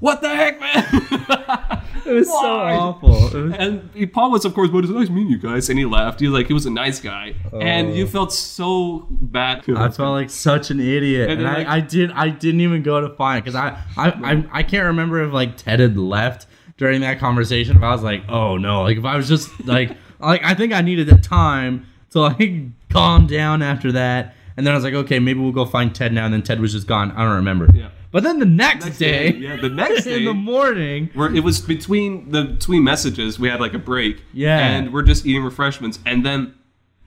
what 0.02 0.22
the 0.22 0.30
heck, 0.30 0.60
man? 0.60 1.78
It 2.04 2.14
was 2.14 2.28
so 2.28 2.36
awful. 2.36 3.10
Was- 3.10 3.34
and 3.34 3.90
he, 3.94 4.08
Paul 4.08 4.32
was, 4.32 4.44
of 4.44 4.54
course, 4.54 4.70
but 4.70 4.80
it's 4.84 4.92
nice 4.92 5.10
meeting 5.10 5.32
you 5.32 5.38
guys. 5.38 5.70
And 5.70 5.78
he 5.78 5.86
left. 5.86 6.20
He 6.20 6.28
was 6.28 6.34
like, 6.34 6.48
he 6.48 6.54
was 6.54 6.66
a 6.66 6.72
nice 6.72 7.00
guy. 7.00 7.36
and 7.54 7.96
you 7.96 8.06
oh. 8.06 8.08
felt 8.08 8.34
so 8.34 9.08
bad. 9.10 9.70
I 9.70 9.90
felt 9.90 10.14
like 10.14 10.30
such 10.30 10.72
an 10.72 10.80
idiot, 10.80 11.30
And 11.30 11.42
and, 11.42 11.48
I, 11.48 11.58
like- 11.60 11.68
I 11.68 11.80
did 11.80 12.12
I 12.12 12.30
didn't 12.30 12.62
even 12.62 12.82
go 12.84 13.00
to 13.02 13.10
find 13.16 13.44
because 13.44 13.56
I, 13.56 13.80
I 13.96 14.10
I 14.10 14.46
I 14.52 14.64
can't 14.64 14.88
remember 14.88 15.24
if 15.24 15.32
like 15.32 15.58
Ted 15.58 15.80
had 15.80 15.96
left 15.98 16.48
during 16.78 17.02
that 17.02 17.20
conversation. 17.20 17.78
If 17.78 17.84
I 17.84 17.92
was 17.92 18.04
like, 18.04 18.24
oh 18.28 18.58
no, 18.58 18.82
like 18.82 18.98
if 18.98 19.06
I 19.06 19.16
was 19.16 19.28
just 19.28 19.66
like 19.66 19.96
like 20.20 20.44
I 20.44 20.56
think 20.56 20.74
I 20.74 20.82
needed 20.82 21.08
the 21.08 21.18
time 21.18 21.86
to 22.12 22.22
like 22.22 22.52
calm 22.90 23.28
down 23.28 23.62
after 23.62 23.92
that, 23.94 24.36
and 24.58 24.66
then 24.66 24.74
I 24.74 24.76
was 24.76 24.84
like, 24.84 24.96
okay, 24.96 25.20
maybe 25.20 25.40
we'll 25.40 25.52
go 25.52 25.66
find 25.66 25.94
Ted 25.94 26.14
now. 26.14 26.26
And 26.26 26.34
then 26.34 26.42
Ted 26.42 26.60
was 26.60 26.74
just 26.74 26.88
gone. 26.88 27.12
I 27.12 27.24
don't 27.24 27.36
remember. 27.36 27.70
Yeah. 27.74 27.90
But 28.12 28.24
then 28.24 28.40
the 28.40 28.46
next, 28.46 28.86
Next 28.86 28.98
day, 28.98 29.32
day, 29.32 29.38
yeah, 29.38 29.56
the 29.56 29.70
next 29.70 30.04
day- 30.06 30.18
in 30.18 30.26
the 30.26 30.34
morning, 30.34 31.10
where 31.14 31.34
it 31.34 31.44
was 31.44 31.62
between 31.62 32.32
the 32.32 32.44
between 32.44 32.84
messages, 32.84 33.40
we 33.40 33.48
had 33.50 33.60
like 33.62 33.74
a 33.74 33.80
break. 33.80 34.22
Yeah. 34.34 34.60
And 34.60 34.92
we're 34.94 35.04
just 35.04 35.26
eating 35.26 35.44
refreshments, 35.44 36.00
and 36.06 36.26
then 36.26 36.54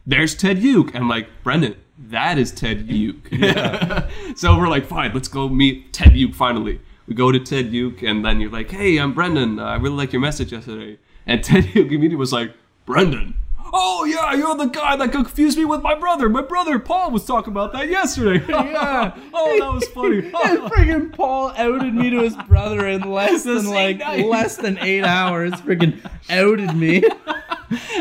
there's 0.07 0.35
Ted 0.35 0.59
Uke. 0.59 0.95
I'm 0.95 1.09
like, 1.09 1.29
Brendan, 1.43 1.77
that 1.99 2.39
is 2.39 2.53
Ted 2.53 2.89
Uke. 2.91 3.29
so 4.37 4.57
we're 4.59 4.69
like, 4.69 4.87
fine, 4.87 5.13
let's 5.13 5.29
go 5.29 5.49
meet 5.49 5.93
Ted 5.93 6.17
Uke 6.17 6.35
finally. 6.35 6.81
We 7.07 7.15
go 7.15 7.31
to 7.31 7.39
Ted 7.39 7.67
Uke, 7.73 8.03
and 8.03 8.25
then 8.25 8.41
you're 8.41 8.51
like, 8.51 8.71
hey, 8.71 8.97
I'm 8.99 9.13
Brendan. 9.13 9.59
Uh, 9.59 9.65
I 9.65 9.77
really 9.77 9.97
like 9.97 10.13
your 10.13 10.23
message 10.23 10.53
yesterday. 10.53 10.99
And 11.27 11.45
Ted 11.49 11.67
Uke 11.75 11.89
immediately 11.89 12.17
was 12.17 12.33
like, 12.33 12.55
Brendan. 12.87 13.35
Oh 13.77 14.05
yeah, 14.05 14.33
you're 14.35 14.55
the 14.57 14.67
guy 14.67 14.95
that 14.95 15.11
confused 15.11 15.59
me 15.59 15.65
with 15.65 15.83
my 15.83 15.97
brother. 15.97 16.29
My 16.29 16.43
brother 16.43 16.79
Paul 16.79 17.11
was 17.11 17.25
talking 17.25 17.53
about 17.53 17.73
that 17.73 17.89
yesterday. 17.89 18.45
Yeah. 18.49 19.13
oh, 19.35 19.59
that 19.59 19.73
was 19.75 19.89
funny. 19.89 20.19
And 20.45 20.71
freaking 20.71 21.13
Paul 21.13 21.53
outed 21.57 21.93
me 21.93 22.09
to 22.11 22.21
his 22.23 22.37
brother 22.49 22.87
in 22.87 23.11
less 23.11 23.43
than 23.43 23.67
like 23.69 23.99
night. 23.99 24.27
less 24.27 24.57
than 24.57 24.79
eight 24.79 25.03
hours. 25.03 25.53
Freaking 25.55 25.99
outed 26.31 26.75
me. 26.77 27.03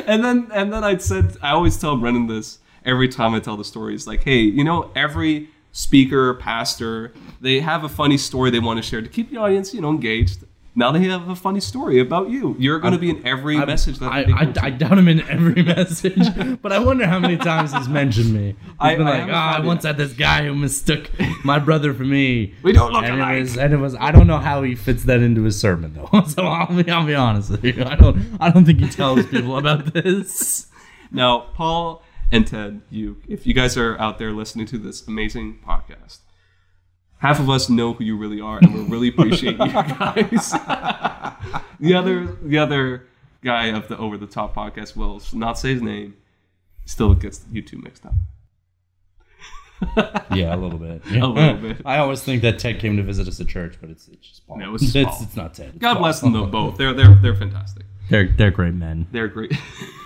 and 0.05 0.23
then 0.23 0.47
and 0.53 0.71
then 0.71 0.83
I 0.83 0.97
said 0.97 1.37
I 1.41 1.51
always 1.51 1.75
tell 1.77 1.97
Brendan 1.97 2.27
this 2.27 2.59
every 2.85 3.07
time 3.07 3.33
I 3.33 3.39
tell 3.39 3.57
the 3.57 3.63
story. 3.65 3.95
It's 3.95 4.05
like, 4.05 4.23
hey, 4.23 4.41
you 4.41 4.63
know, 4.63 4.91
every 4.95 5.49
speaker, 5.71 6.35
pastor, 6.35 7.13
they 7.41 7.59
have 7.61 7.83
a 7.83 7.89
funny 7.89 8.17
story 8.17 8.51
they 8.51 8.59
want 8.59 8.77
to 8.77 8.83
share 8.87 9.01
to 9.01 9.09
keep 9.09 9.31
the 9.31 9.37
audience, 9.37 9.73
you 9.73 9.81
know, 9.81 9.89
engaged. 9.89 10.43
Now 10.75 10.91
they 10.91 11.03
have 11.03 11.29
a 11.29 11.35
funny 11.35 11.59
story 11.59 11.99
about 11.99 12.31
you. 12.31 12.55
You're 12.57 12.79
going 12.79 12.93
to 12.93 12.99
be 12.99 13.11
in 13.11 13.25
every 13.27 13.57
message 13.63 13.99
that 13.99 14.11
I, 14.11 14.21
I. 14.21 14.53
I 14.67 14.69
doubt 14.71 14.97
him 14.97 15.07
in 15.07 15.21
every 15.29 15.61
message, 15.75 16.17
but 16.63 16.71
I 16.71 16.79
wonder 16.79 17.05
how 17.05 17.19
many 17.19 17.37
times 17.37 17.71
he's 17.73 17.87
mentioned 17.87 18.33
me. 18.33 18.55
He's 18.57 18.57
I- 18.79 18.95
been 18.95 19.05
I 19.05 19.19
like, 19.19 19.29
"Oh, 19.29 19.33
I 19.33 19.59
once 19.59 19.83
had 19.83 19.97
this 19.97 20.13
guy 20.13 20.45
who 20.45 20.55
mistook 20.55 21.11
my 21.45 21.59
brother 21.59 21.93
for 21.93 22.03
me." 22.03 22.55
We 22.63 22.71
don't 22.71 22.91
look 22.91 23.03
and 23.03 23.15
alike. 23.21 23.37
It 23.37 23.41
was, 23.41 23.57
and 23.57 23.71
it 23.73 23.77
was. 23.77 23.93
I 23.95 24.11
don't 24.11 24.25
know 24.25 24.39
how 24.39 24.63
he 24.63 24.73
fits 24.73 25.03
that 25.03 25.19
into 25.21 25.43
his 25.43 25.59
sermon, 25.59 25.93
though. 25.93 26.21
So 26.27 26.47
I'll 26.47 26.75
be, 26.83 26.89
I'll 26.89 27.05
be 27.05 27.13
honest 27.15 27.51
with 27.51 27.63
you. 27.63 27.83
I 27.85 27.95
don't. 27.95 28.17
I 28.39 28.49
don't 28.49 28.65
think 28.65 28.79
he 28.79 28.89
tells 28.89 29.25
people 29.27 29.57
about 29.57 29.93
this. 29.93 30.67
Now, 31.11 31.39
Paul 31.53 32.01
and 32.31 32.47
Ted, 32.47 32.81
you, 32.89 33.17
if 33.27 33.45
you 33.45 33.53
guys 33.53 33.77
are 33.77 33.95
out 33.99 34.17
there 34.17 34.31
listening 34.31 34.65
to 34.67 34.79
this 34.79 35.07
amazing 35.07 35.59
podcast, 35.63 36.17
half 37.23 37.39
of 37.39 37.49
us 37.49 37.69
know 37.69 37.93
who 37.93 38.03
you 38.03 38.17
really 38.17 38.41
are, 38.41 38.59
and 38.59 38.73
we 38.73 38.81
really 38.81 39.07
appreciate 39.07 39.53
you 39.53 39.57
guys. 39.71 40.51
the 41.79 41.93
other, 41.95 42.25
the 42.43 42.57
other 42.57 43.07
guy 43.41 43.67
of 43.67 43.87
the 43.87 43.97
over 43.97 44.17
the 44.17 44.27
top 44.27 44.53
podcast 44.53 44.95
will 44.95 45.21
not 45.33 45.57
say 45.57 45.73
his 45.73 45.81
name. 45.81 46.15
Still 46.85 47.13
gets 47.15 47.45
you 47.49 47.61
two 47.61 47.77
mixed 47.77 48.05
up. 48.05 48.13
Yeah, 50.33 50.53
a 50.53 50.57
little 50.57 50.79
bit. 50.79 51.01
A 51.11 51.27
little 51.27 51.55
bit. 51.57 51.77
I 51.85 51.97
always 51.97 52.21
think 52.21 52.41
that 52.41 52.57
Ted 52.59 52.79
came 52.79 52.95
to 52.97 53.03
visit 53.03 53.27
us 53.27 53.39
at 53.41 53.47
church, 53.47 53.75
but 53.81 53.89
it's, 53.89 54.07
it's 54.07 54.27
just 54.27 54.47
Paul. 54.47 54.57
No, 54.57 54.73
it's 54.75 54.83
just 54.83 54.95
it's, 54.95 55.21
it's 55.21 55.35
not 55.35 55.53
Ted. 55.53 55.69
It's 55.69 55.77
God 55.77 55.93
Paul. 55.95 56.03
bless 56.03 56.21
them 56.21 56.31
though 56.33 56.45
both. 56.45 56.77
They're 56.77 56.93
they're 56.93 57.15
they're 57.15 57.35
fantastic. 57.35 57.85
They're 58.09 58.27
they're 58.27 58.51
great 58.51 58.73
men. 58.73 59.07
They're 59.11 59.27
great. 59.27 59.51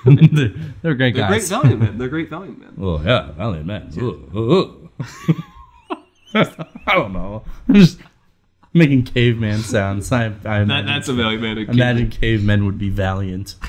they're, 0.05 0.15
they're 0.15 0.25
great 0.25 0.55
They're 0.81 0.95
great 0.95 1.15
guys. 1.15 1.49
valiant 1.49 1.79
men. 1.79 1.97
They're 1.97 2.09
great 2.09 2.29
valiant 2.29 2.59
men. 2.59 2.73
Oh 2.79 3.01
yeah, 3.03 3.31
valiant 3.33 3.65
men. 3.67 3.91
Ooh, 3.97 4.31
ooh, 4.35 4.39
ooh. 4.39 4.89
I 6.33 6.93
don't 6.95 7.13
know. 7.13 7.43
I'm 7.67 7.75
just 7.75 7.99
making 8.73 9.03
caveman 9.03 9.59
sounds. 9.59 10.11
I, 10.11 10.25
I 10.45 10.63
That, 10.63 10.85
that's 10.85 11.07
a 11.07 11.13
valiant 11.13 11.41
man. 11.41 11.57
imagine 11.57 12.09
cavemen 12.09 12.65
would 12.65 12.77
be 12.77 12.89
valiant. 12.89 13.55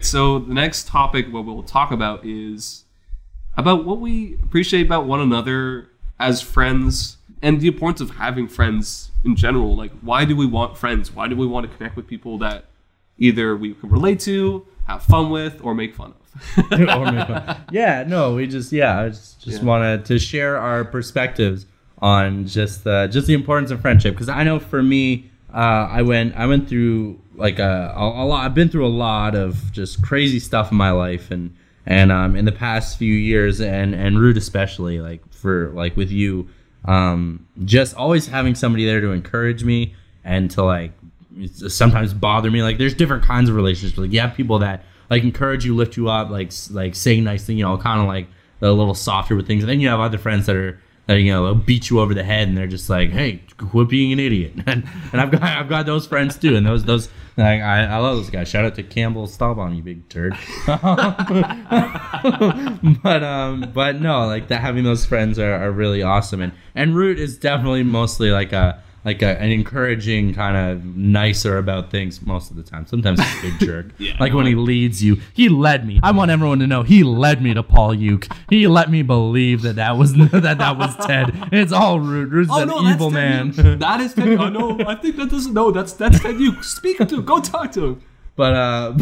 So 0.00 0.38
the 0.38 0.52
next 0.52 0.86
topic, 0.86 1.32
what 1.32 1.46
we'll 1.46 1.62
talk 1.62 1.90
about 1.90 2.24
is 2.24 2.84
about 3.56 3.84
what 3.86 4.00
we 4.00 4.34
appreciate 4.42 4.86
about 4.86 5.06
one 5.06 5.20
another 5.20 5.88
as 6.18 6.42
friends 6.42 7.16
and 7.40 7.60
the 7.60 7.68
importance 7.68 8.00
of 8.02 8.16
having 8.16 8.48
friends 8.48 9.10
in 9.24 9.34
general. 9.36 9.74
Like, 9.74 9.92
why 10.00 10.24
do 10.24 10.36
we 10.36 10.46
want 10.46 10.76
friends? 10.76 11.12
Why 11.12 11.28
do 11.28 11.36
we 11.36 11.46
want 11.46 11.70
to 11.70 11.76
connect 11.76 11.96
with 11.96 12.06
people 12.06 12.38
that 12.38 12.66
either 13.18 13.56
we 13.56 13.72
can 13.74 13.88
relate 13.88 14.20
to, 14.20 14.66
have 14.86 15.02
fun 15.02 15.30
with, 15.30 15.60
or 15.62 15.74
make 15.74 15.94
fun 15.94 16.10
of? 16.10 16.25
Or 16.72 17.12
make 17.12 17.26
fun. 17.26 17.56
yeah, 17.70 18.04
no, 18.06 18.34
we 18.34 18.46
just 18.46 18.72
yeah, 18.72 19.00
I 19.00 19.08
just, 19.08 19.40
just 19.42 19.58
Yeah. 19.62 19.64
wanted 19.68 20.04
to 20.06 20.18
share 20.18 20.56
our 20.58 20.84
perspectives 20.84 21.66
on 22.00 22.46
just 22.46 22.86
uh, 22.86 23.06
just 23.08 23.26
the 23.26 23.34
importance 23.34 23.70
of 23.70 23.80
friendship 23.80 24.14
because 24.14 24.28
I 24.28 24.42
know 24.44 24.58
for 24.58 24.82
me, 24.82 25.30
uh, 25.54 25.88
I 25.90 26.02
went 26.02 26.36
I 26.36 26.46
went 26.46 26.68
through 26.68 27.20
like 27.34 27.58
a, 27.58 27.94
a, 27.96 28.02
a 28.22 28.24
lot. 28.24 28.44
I've 28.44 28.54
been 28.54 28.68
through 28.68 28.86
a 28.86 28.88
lot 28.88 29.34
of 29.34 29.72
just 29.72 30.02
crazy 30.02 30.38
stuff 30.38 30.70
in 30.70 30.76
my 30.76 30.90
life 30.90 31.30
and 31.30 31.54
and 31.86 32.10
um, 32.12 32.34
in 32.36 32.44
the 32.44 32.52
past 32.52 32.98
few 32.98 33.14
years 33.14 33.60
and 33.60 33.94
and 33.94 34.18
Root 34.18 34.36
especially 34.36 35.00
like 35.00 35.22
for 35.32 35.70
like 35.74 35.96
with 35.96 36.10
you, 36.10 36.48
um, 36.84 37.46
just 37.64 37.94
always 37.96 38.26
having 38.26 38.54
somebody 38.54 38.84
there 38.84 39.00
to 39.00 39.10
encourage 39.12 39.64
me 39.64 39.94
and 40.24 40.50
to 40.50 40.62
like 40.64 40.92
sometimes 41.68 42.12
bother 42.14 42.50
me. 42.50 42.62
Like 42.62 42.78
there's 42.78 42.94
different 42.94 43.22
kinds 43.24 43.48
of 43.48 43.56
relationships. 43.56 43.98
Like 43.98 44.12
you 44.12 44.20
have 44.20 44.34
people 44.34 44.58
that 44.60 44.84
like 45.10 45.22
encourage 45.22 45.64
you, 45.64 45.74
lift 45.74 45.96
you 45.96 46.08
up, 46.08 46.30
like 46.30 46.52
like 46.70 46.94
saying 46.94 47.24
nice 47.24 47.44
things, 47.44 47.58
you 47.58 47.64
know, 47.64 47.76
kind 47.78 48.00
of 48.00 48.06
like 48.06 48.28
a 48.62 48.70
little 48.70 48.94
softer 48.94 49.36
with 49.36 49.46
things. 49.46 49.62
And 49.62 49.70
then 49.70 49.80
you 49.80 49.88
have 49.88 50.00
other 50.00 50.18
friends 50.18 50.46
that 50.46 50.56
are 50.56 50.80
that 51.06 51.20
you 51.20 51.32
know 51.32 51.54
beat 51.54 51.88
you 51.88 52.00
over 52.00 52.14
the 52.14 52.24
head 52.24 52.48
and 52.48 52.56
they're 52.56 52.66
just 52.66 52.90
like, 52.90 53.10
hey, 53.10 53.42
quit 53.56 53.88
being 53.88 54.12
an 54.12 54.20
idiot. 54.20 54.52
And, 54.66 54.88
and 55.12 55.20
I've 55.20 55.30
got 55.30 55.42
I've 55.42 55.68
got 55.68 55.86
those 55.86 56.06
friends 56.06 56.36
too. 56.36 56.56
And 56.56 56.66
those 56.66 56.84
those 56.84 57.08
like, 57.36 57.60
I 57.60 57.84
I 57.84 57.98
love 57.98 58.16
those 58.16 58.30
guys. 58.30 58.48
Shout 58.48 58.64
out 58.64 58.74
to 58.76 58.82
Campbell 58.82 59.26
Staubon, 59.26 59.76
you 59.76 59.82
big 59.82 60.08
turd. 60.08 60.36
but 60.66 60.82
um 63.22 63.70
but 63.72 64.00
no 64.00 64.26
like 64.26 64.48
that 64.48 64.60
having 64.60 64.84
those 64.84 65.04
friends 65.04 65.38
are, 65.38 65.54
are 65.54 65.70
really 65.70 66.02
awesome 66.02 66.40
and 66.40 66.52
and 66.74 66.96
root 66.96 67.18
is 67.18 67.38
definitely 67.38 67.84
mostly 67.84 68.30
like 68.30 68.52
a 68.52 68.82
like 69.06 69.22
a, 69.22 69.40
an 69.40 69.50
encouraging 69.50 70.34
kind 70.34 70.56
of 70.56 70.84
nicer 70.84 71.56
about 71.56 71.90
things 71.90 72.20
most 72.20 72.50
of 72.50 72.56
the 72.56 72.62
time 72.62 72.84
sometimes 72.86 73.18
he's 73.20 73.38
a 73.38 73.42
big 73.42 73.58
jerk 73.68 73.86
Yeah. 73.98 74.14
like 74.20 74.34
when 74.34 74.44
he 74.46 74.54
leads 74.54 75.02
you 75.02 75.18
he 75.32 75.48
led 75.48 75.86
me 75.86 76.00
i 76.02 76.10
want 76.10 76.30
everyone 76.30 76.58
to 76.58 76.66
know 76.66 76.82
he 76.82 77.02
led 77.04 77.40
me 77.40 77.54
to 77.54 77.62
paul 77.62 77.94
uke 77.94 78.26
he 78.50 78.66
let 78.66 78.90
me 78.90 79.02
believe 79.02 79.62
that 79.62 79.76
that 79.76 79.96
was 79.96 80.12
that 80.32 80.58
that 80.58 80.76
was 80.76 80.94
ted 81.06 81.32
it's 81.52 81.72
all 81.72 82.00
root 82.00 82.30
root's 82.30 82.50
an 82.52 82.70
evil 82.92 83.10
man 83.10 83.52
that 83.78 84.00
is 84.00 84.12
Ted. 84.12 84.28
Oh 84.38 84.48
no, 84.48 84.78
I 84.86 84.96
think 84.96 85.16
that 85.16 85.30
doesn't. 85.30 85.54
No, 85.54 85.70
that's 85.70 85.92
that's 85.92 86.20
Ted. 86.20 86.38
You 86.40 86.62
speak 86.62 86.98
to. 86.98 87.22
Go 87.22 87.40
talk 87.40 87.70
to 87.72 87.84
him. 87.86 88.02
but 88.34 88.52
uh 88.54 88.92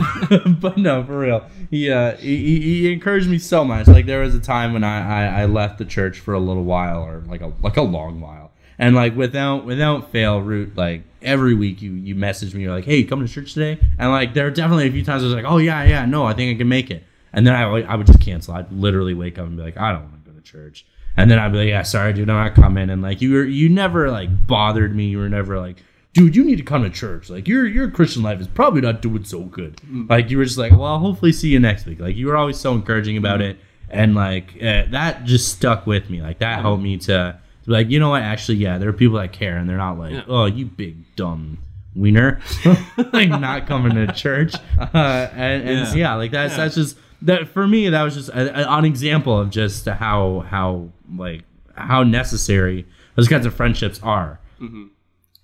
but 0.61 0.76
no 0.76 1.02
for 1.04 1.18
real 1.18 1.44
he 1.70 1.90
uh 1.90 2.16
he, 2.18 2.37
he 2.37 2.61
he 2.61 2.92
encouraged 2.92 3.28
me 3.28 3.38
so 3.38 3.64
much 3.64 3.87
like 3.88 4.06
there 4.06 4.20
was 4.20 4.34
a 4.34 4.40
time 4.40 4.73
when 4.75 4.84
I, 4.84 4.96
I 5.23 5.42
i 5.42 5.44
left 5.46 5.78
the 5.78 5.84
church 5.84 6.20
for 6.20 6.34
a 6.34 6.38
little 6.38 6.64
while 6.64 7.02
or 7.02 7.23
like 7.26 7.40
a 7.40 7.52
like 7.62 7.76
a 7.76 7.82
long 7.82 8.20
while 8.20 8.43
and 8.78 8.95
like 8.95 9.16
without 9.16 9.64
without 9.64 10.11
fail 10.11 10.40
root 10.40 10.76
like 10.76 11.02
every 11.23 11.54
week 11.54 11.81
you 11.81 11.93
you 11.93 12.14
message 12.14 12.54
me 12.54 12.62
you're 12.62 12.75
like 12.75 12.85
hey 12.85 13.04
coming 13.04 13.26
to 13.26 13.33
church 13.33 13.54
today? 13.54 13.81
And 13.99 14.11
like 14.11 14.35
there 14.35 14.47
are 14.47 14.50
definitely 14.50 14.88
a 14.88 14.93
few 14.93 15.04
times 15.04 15.23
i 15.23 15.26
was 15.26 15.35
like 15.35 15.45
oh 15.47 15.59
yeah 15.59 15.85
yeah 15.85 16.04
no 16.04 16.25
i 16.25 16.35
think 16.35 16.54
i 16.54 16.59
can 16.59 16.69
make 16.69 16.90
it. 16.90 17.04
And 17.33 17.47
then 17.47 17.54
i 17.54 17.66
would- 17.66 17.87
i 17.87 17.97
would 17.97 18.07
just 18.07 18.21
cancel. 18.21 18.54
I'd 18.54 18.71
literally 18.73 19.14
wake 19.14 19.38
up 19.38 19.47
and 19.47 19.57
be 19.57 19.62
like 19.62 19.76
i 19.76 19.93
don't 19.93 20.02
want 20.02 20.25
to 20.25 20.31
go 20.31 20.37
to 20.37 20.43
church. 20.43 20.87
And 21.16 21.31
then 21.31 21.38
i'd 21.38 21.52
be 21.52 21.59
like 21.59 21.69
yeah 21.69 21.83
sorry 21.83 22.12
dude 22.12 22.31
i'm 22.31 22.37
not 22.37 22.54
coming. 22.54 22.90
And 22.90 23.02
like 23.02 23.21
you 23.23 23.33
were 23.33 23.45
you 23.45 23.69
never 23.69 24.11
like 24.11 24.47
bothered 24.47 24.95
me. 24.95 25.07
You 25.07 25.19
were 25.19 25.28
never 25.28 25.59
like 25.59 25.83
dude, 26.14 26.37
you 26.37 26.45
need 26.45 26.57
to 26.57 26.62
come 26.62 26.83
to 26.83 26.90
church. 26.90 27.28
Like 27.28 27.47
your 27.47 27.66
your 27.66 27.90
Christian 27.90 28.23
life 28.23 28.40
is 28.40 28.49
probably 28.49 28.81
not 28.81 29.02
doing 29.02 29.25
so 29.25 29.40
good. 29.40 29.76
Mm. 29.78 30.09
Like 30.09 30.31
you 30.31 30.38
were 30.38 30.45
just 30.45 30.57
like, 30.57 30.73
well, 30.73 30.85
I'll 30.85 30.99
hopefully 30.99 31.33
see 31.33 31.49
you 31.49 31.61
next 31.61 31.85
week. 31.85 32.00
Like 32.00 32.16
you 32.16 32.28
were 32.28 32.37
always 32.37 32.59
so 32.59 32.73
encouraging 32.73 33.19
about 33.19 33.40
mm. 33.40 33.50
it, 33.50 33.59
and 33.90 34.14
like 34.14 34.54
uh, 34.62 34.85
that 34.90 35.25
just 35.25 35.52
stuck 35.52 35.87
with 35.87 36.09
me. 36.09 36.23
Like 36.23 36.38
that 36.38 36.61
mm. 36.61 36.62
helped 36.62 36.83
me 36.83 36.97
to, 36.99 37.38
like, 37.66 37.90
you 37.90 37.99
know 37.99 38.11
what? 38.11 38.23
Actually, 38.23 38.59
yeah, 38.59 38.78
there 38.78 38.88
are 38.88 38.92
people 38.92 39.18
that 39.18 39.33
care, 39.33 39.56
and 39.56 39.68
they're 39.68 39.76
not 39.76 39.99
like, 39.99 40.12
Yeah. 40.12 40.23
oh, 40.28 40.47
you 40.47 40.66
big 40.66 40.97
dumb 41.16 41.59
wiener, 41.94 42.40
like 43.12 43.28
not 43.28 43.66
coming 43.66 43.94
to 43.94 44.12
church. 44.12 44.54
Uh, 44.78 45.28
and 45.35 45.68
and 45.68 45.88
Yeah. 45.88 45.94
yeah. 45.94 46.14
like 46.14 46.30
that's 46.33 46.52
Yeah. 46.52 46.56
that's 46.64 46.75
just 46.75 46.99
that 47.23 47.49
for 47.49 47.66
me. 47.66 47.88
That 47.88 48.02
was 48.02 48.14
just 48.14 48.28
a, 48.30 48.68
a- 48.68 48.78
an 48.78 48.85
example 48.85 49.38
of 49.38 49.50
just 49.50 49.87
how 49.87 50.40
how 50.49 50.88
like 51.16 51.42
how 51.75 52.02
necessary 52.02 52.87
those 53.16 53.28
kinds 53.28 53.47
of 53.47 53.54
friendships 53.54 54.00
are 54.02 54.38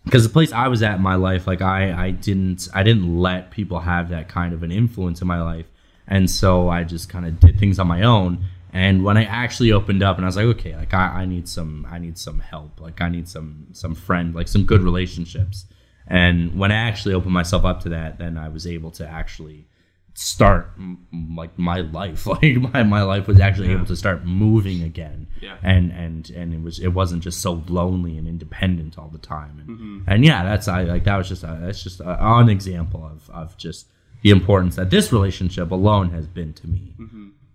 because 0.05 0.23
the 0.25 0.29
place 0.33 0.50
I 0.53 0.69
was 0.69 0.83
at 0.83 0.97
in 0.97 1.03
my 1.03 1.15
life, 1.17 1.47
like 1.47 1.61
I, 1.62 2.07
I 2.07 2.11
didn't, 2.11 2.69
I 2.75 2.83
didn't 2.83 3.19
let 3.19 3.50
people 3.50 3.81
have 3.81 4.09
that 4.09 4.29
kind 4.29 4.55
of 4.55 4.62
an 4.62 4.73
influence 4.73 5.21
in 5.21 5.29
my 5.29 5.43
life, 5.43 5.67
and 6.09 6.31
so 6.31 6.69
I 6.69 6.85
just 6.85 7.09
kind 7.09 7.27
of 7.27 7.39
did 7.39 7.59
things 7.59 7.79
on 7.79 7.87
my 7.87 8.03
own. 8.03 8.45
And 8.73 9.05
when 9.05 9.17
I 9.17 9.25
actually 9.25 9.73
opened 9.73 10.03
up, 10.03 10.17
and 10.17 10.25
I 10.25 10.29
was 10.29 10.37
like, 10.37 10.47
okay, 10.47 10.77
like 10.77 10.95
I, 10.95 11.23
I 11.23 11.25
need 11.27 11.49
some, 11.49 11.87
I 11.91 11.99
need 11.99 12.17
some 12.19 12.39
help, 12.41 12.81
like 12.81 13.00
I 13.00 13.09
need 13.09 13.29
some, 13.29 13.67
some 13.73 13.95
friend, 13.95 14.35
like 14.35 14.49
some 14.49 14.65
good 14.65 14.83
relationships. 14.83 15.67
And 16.07 16.59
when 16.59 16.71
I 16.73 16.77
actually 16.77 17.15
opened 17.15 17.33
myself 17.35 17.65
up 17.65 17.81
to 17.83 17.89
that, 17.91 18.19
then 18.19 18.37
I 18.39 18.49
was 18.49 18.67
able 18.67 18.91
to 18.93 19.07
actually 19.07 19.67
start 20.15 20.73
m- 20.77 21.07
like 21.37 21.57
my 21.59 21.81
life 21.83 22.27
like 22.35 22.57
my, 22.57 22.83
my 22.83 23.03
life 23.03 23.27
was 23.29 23.39
actually 23.41 23.69
Yeah. 23.69 23.75
able 23.77 23.87
to 23.87 23.97
start 23.97 24.25
moving 24.27 24.83
again 24.83 25.29
Yeah. 25.41 25.57
and 25.62 25.93
and 25.93 26.29
and 26.31 26.53
it 26.53 26.61
was 26.61 26.81
it 26.81 26.89
wasn't 26.89 27.23
just 27.23 27.41
so 27.41 27.62
lonely 27.69 28.19
and 28.19 28.27
independent 28.27 28.99
all 28.99 29.09
the 29.09 29.19
time 29.19 29.61
and 29.61 29.69
Mm-hmm. 29.69 29.99
and 30.09 30.25
yeah 30.25 30.43
that's 30.43 30.67
i 30.67 30.83
like 30.83 31.05
that 31.05 31.17
was 31.17 31.29
just 31.29 31.45
a, 31.45 31.59
that's 31.62 31.83
just 31.83 32.00
a, 32.00 32.19
an 32.21 32.49
example 32.49 33.05
of 33.07 33.31
of 33.31 33.57
just 33.57 33.87
the 34.23 34.31
importance 34.31 34.75
that 34.77 34.91
this 34.91 35.12
relationship 35.12 35.71
alone 35.71 36.11
has 36.11 36.27
been 36.27 36.53
to 36.55 36.67
me 36.67 36.93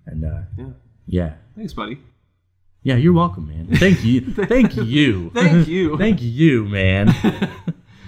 and 0.07 0.23
uh 0.23 0.27
Mm-hmm. 0.27 0.61
Yeah. 0.61 0.67
Yeah. 1.07 1.33
Thanks, 1.55 1.73
buddy. 1.73 1.97
yeah 2.83 2.95
you're 2.95 3.13
welcome 3.13 3.47
man. 3.47 3.67
Thank 3.77 4.03
you. 4.03 4.21
Thank 4.45 4.75
you. 4.75 5.29
Thank 5.33 5.67
you. 5.67 5.97
thank 6.05 6.21
you 6.21 6.65
man. 6.65 7.13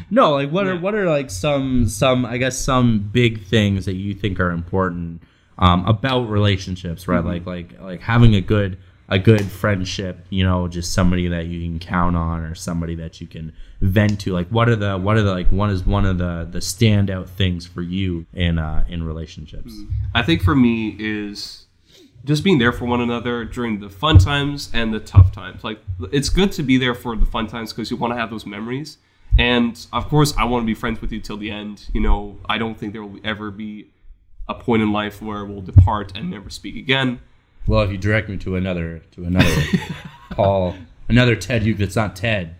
No 0.10 0.32
like 0.34 0.50
what 0.50 0.68
are 0.68 0.78
what 0.78 0.96
are 0.96 1.10
like 1.10 1.30
some 1.30 1.88
some 1.88 2.26
i 2.26 2.38
guess 2.38 2.58
some 2.58 3.00
big 3.00 3.44
things 3.46 3.86
that 3.86 3.96
you 3.96 4.14
think 4.14 4.40
are 4.40 4.52
important 4.52 5.22
um, 5.58 5.86
about 5.86 6.30
relationships 6.30 7.08
right? 7.08 7.24
Mm-hmm. 7.24 7.48
like 7.48 7.72
like 7.72 7.82
like 7.82 8.02
having 8.02 8.36
a 8.36 8.42
good 8.42 8.78
a 9.10 9.20
good 9.20 9.46
friendship 9.46 10.26
you 10.30 10.44
know 10.46 10.68
just 10.68 10.94
somebody 10.94 11.28
that 11.28 11.48
you 11.48 11.62
can 11.62 11.80
count 11.80 12.16
on 12.16 12.42
or 12.42 12.56
somebody 12.56 12.96
that 12.96 13.20
you 13.20 13.28
can 13.28 13.54
vent 13.82 14.20
to. 14.22 14.34
Like 14.34 14.48
what 14.50 14.70
are 14.70 14.76
the 14.76 14.98
what 14.98 15.18
are 15.18 15.22
the 15.22 15.32
like 15.32 15.52
one 15.52 15.70
is 15.70 15.86
one 15.86 16.06
of 16.06 16.18
the 16.18 16.48
the 16.50 16.60
standout 16.60 17.30
things 17.30 17.66
for 17.66 17.82
you 17.82 18.26
in 18.34 18.58
uh 18.58 18.86
in 18.88 19.04
relationships? 19.04 19.74
I 20.14 20.24
think 20.24 20.42
for 20.42 20.56
me 20.56 20.96
is 21.00 21.67
just 22.28 22.44
being 22.44 22.60
there 22.60 22.72
for 22.72 22.86
one 22.86 23.02
another 23.02 23.44
during 23.46 23.80
the 23.80 23.90
fun 23.90 24.20
times 24.20 24.70
and 24.74 24.94
the 24.94 25.00
tough 25.00 25.32
times. 25.32 25.64
Like 25.64 25.80
it's 26.12 26.30
good 26.30 26.52
to 26.54 26.62
be 26.64 26.78
there 26.78 26.94
for 26.94 27.16
the 27.16 27.26
fun 27.26 27.48
times 27.48 27.74
because 27.74 27.90
you 27.90 27.98
want 27.98 28.14
to 28.14 28.18
have 28.20 28.30
those 28.30 28.46
memories. 28.46 28.98
And 29.40 29.74
of 29.94 30.08
course, 30.10 30.34
I 30.38 30.44
want 30.46 30.64
to 30.64 30.66
be 30.68 30.74
friends 30.74 31.02
with 31.02 31.12
you 31.12 31.20
till 31.20 31.38
the 31.38 31.50
end. 31.52 31.90
You 31.94 32.02
know, 32.02 32.38
I 32.50 32.58
don't 32.58 32.78
think 32.78 32.94
there 32.94 33.04
will 33.04 33.20
ever 33.24 33.50
be 33.52 33.88
a 34.50 34.54
point 34.56 34.82
in 34.82 34.92
life 34.92 35.22
where 35.22 35.44
we'll 35.46 35.62
depart 35.62 36.16
and 36.18 36.30
never 36.30 36.50
speak 36.50 36.76
again. 36.76 37.20
well 37.68 37.82
if 37.82 37.92
you 37.92 37.98
direct 37.98 38.30
me 38.30 38.38
to 38.38 38.56
another 38.56 39.00
to 39.12 39.26
another 39.26 39.56
paul 40.32 40.74
another 41.10 41.36
ted 41.36 41.64
you 41.64 41.74
that's 41.74 41.98
not 41.98 42.16
ted 42.16 42.56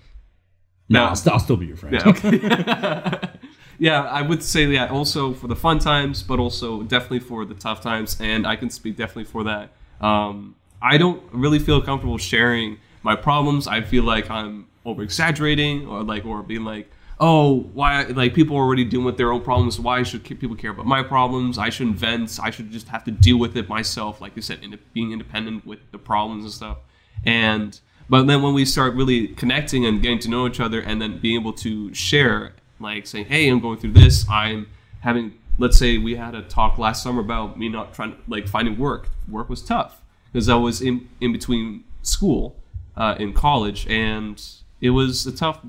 no, 0.90 1.00
No. 1.00 1.06
I'll, 1.10 1.16
st- 1.16 1.34
I'll 1.34 1.40
still 1.40 1.56
be 1.56 1.66
your 1.66 1.78
friend 1.78 1.96
Yeah, 1.96 2.10
okay. 2.10 3.30
yeah, 3.80 4.04
I 4.04 4.22
would 4.22 4.44
say 4.44 4.66
that 4.76 4.92
also 4.92 5.34
for 5.34 5.48
the 5.48 5.56
fun 5.56 5.80
times, 5.80 6.24
but 6.24 6.40
also 6.40 6.84
definitely 6.84 7.20
for 7.20 7.46
the 7.46 7.54
tough 7.54 7.82
times, 7.82 8.18
and 8.20 8.48
I 8.48 8.56
can 8.56 8.70
speak 8.70 8.98
definitely 8.98 9.26
for 9.26 9.44
that. 9.44 9.72
Um, 10.02 10.56
I 10.82 10.98
don't 10.98 11.22
really 11.32 11.60
feel 11.60 11.82
comfortable 11.82 12.18
sharing 12.18 12.78
my 13.04 13.16
problems. 13.16 13.68
I 13.68 13.82
feel 13.82 14.04
like 14.04 14.30
I'm 14.30 14.68
over 14.86 15.04
exaggerating, 15.04 15.88
or 15.88 16.04
like, 16.04 16.26
or 16.26 16.44
being 16.44 16.64
like, 16.64 16.90
oh, 17.20 17.62
why? 17.74 18.04
Like 18.04 18.34
people 18.34 18.56
are 18.58 18.62
already 18.62 18.86
dealing 18.86 19.06
with 19.06 19.18
their 19.18 19.32
own 19.32 19.42
problems. 19.42 19.80
Why 19.80 20.04
should 20.04 20.24
people 20.24 20.56
care 20.56 20.72
about 20.72 20.86
my 20.86 21.04
problems? 21.04 21.58
I 21.58 21.70
shouldn't 21.70 21.98
vent. 21.98 22.40
I 22.42 22.50
should 22.50 22.72
just 22.72 22.88
have 22.90 23.04
to 23.06 23.12
deal 23.12 23.38
with 23.38 23.56
it 23.58 23.70
myself. 23.70 24.22
Like 24.22 24.36
you 24.36 24.42
said, 24.42 24.60
ind- 24.64 24.80
being 24.94 25.12
independent 25.12 25.66
with 25.66 25.80
the 25.92 25.98
problems 25.98 26.44
and 26.44 26.54
stuff. 26.54 26.78
And 27.26 27.80
but 28.10 28.26
then 28.28 28.42
when 28.42 28.54
we 28.54 28.66
start 28.66 28.94
really 28.94 29.30
connecting 29.30 29.86
and 29.86 30.02
getting 30.02 30.20
to 30.20 30.30
know 30.30 30.48
each 30.48 30.60
other, 30.60 30.80
and 30.80 31.02
then 31.02 31.20
being 31.20 31.40
able 31.40 31.54
to 31.54 31.94
share, 31.94 32.54
like 32.80 33.08
saying, 33.08 33.26
"Hey, 33.26 33.48
I'm 33.50 33.60
going 33.60 33.78
through 33.78 33.94
this. 33.94 34.28
I'm 34.30 34.68
having." 35.02 35.34
Let's 35.60 35.80
say 35.80 35.98
we 35.98 36.16
had 36.16 36.36
a 36.36 36.44
talk 36.44 36.78
last 36.78 37.02
summer 37.02 37.20
about 37.20 37.58
me 37.58 37.68
not 37.68 37.94
trying, 37.94 38.16
like 38.28 38.48
finding 38.48 38.78
work. 38.78 39.10
Work 39.28 39.50
was 39.50 39.64
tough 39.64 40.02
because 40.32 40.50
I 40.50 40.56
was 40.56 40.82
in 40.82 41.10
in 41.20 41.32
between 41.32 41.84
school, 42.04 42.56
uh, 42.96 43.16
in 43.20 43.34
college, 43.34 43.88
and 43.88 44.40
it 44.82 44.92
was 44.92 45.26
a 45.26 45.36
tough 45.36 45.60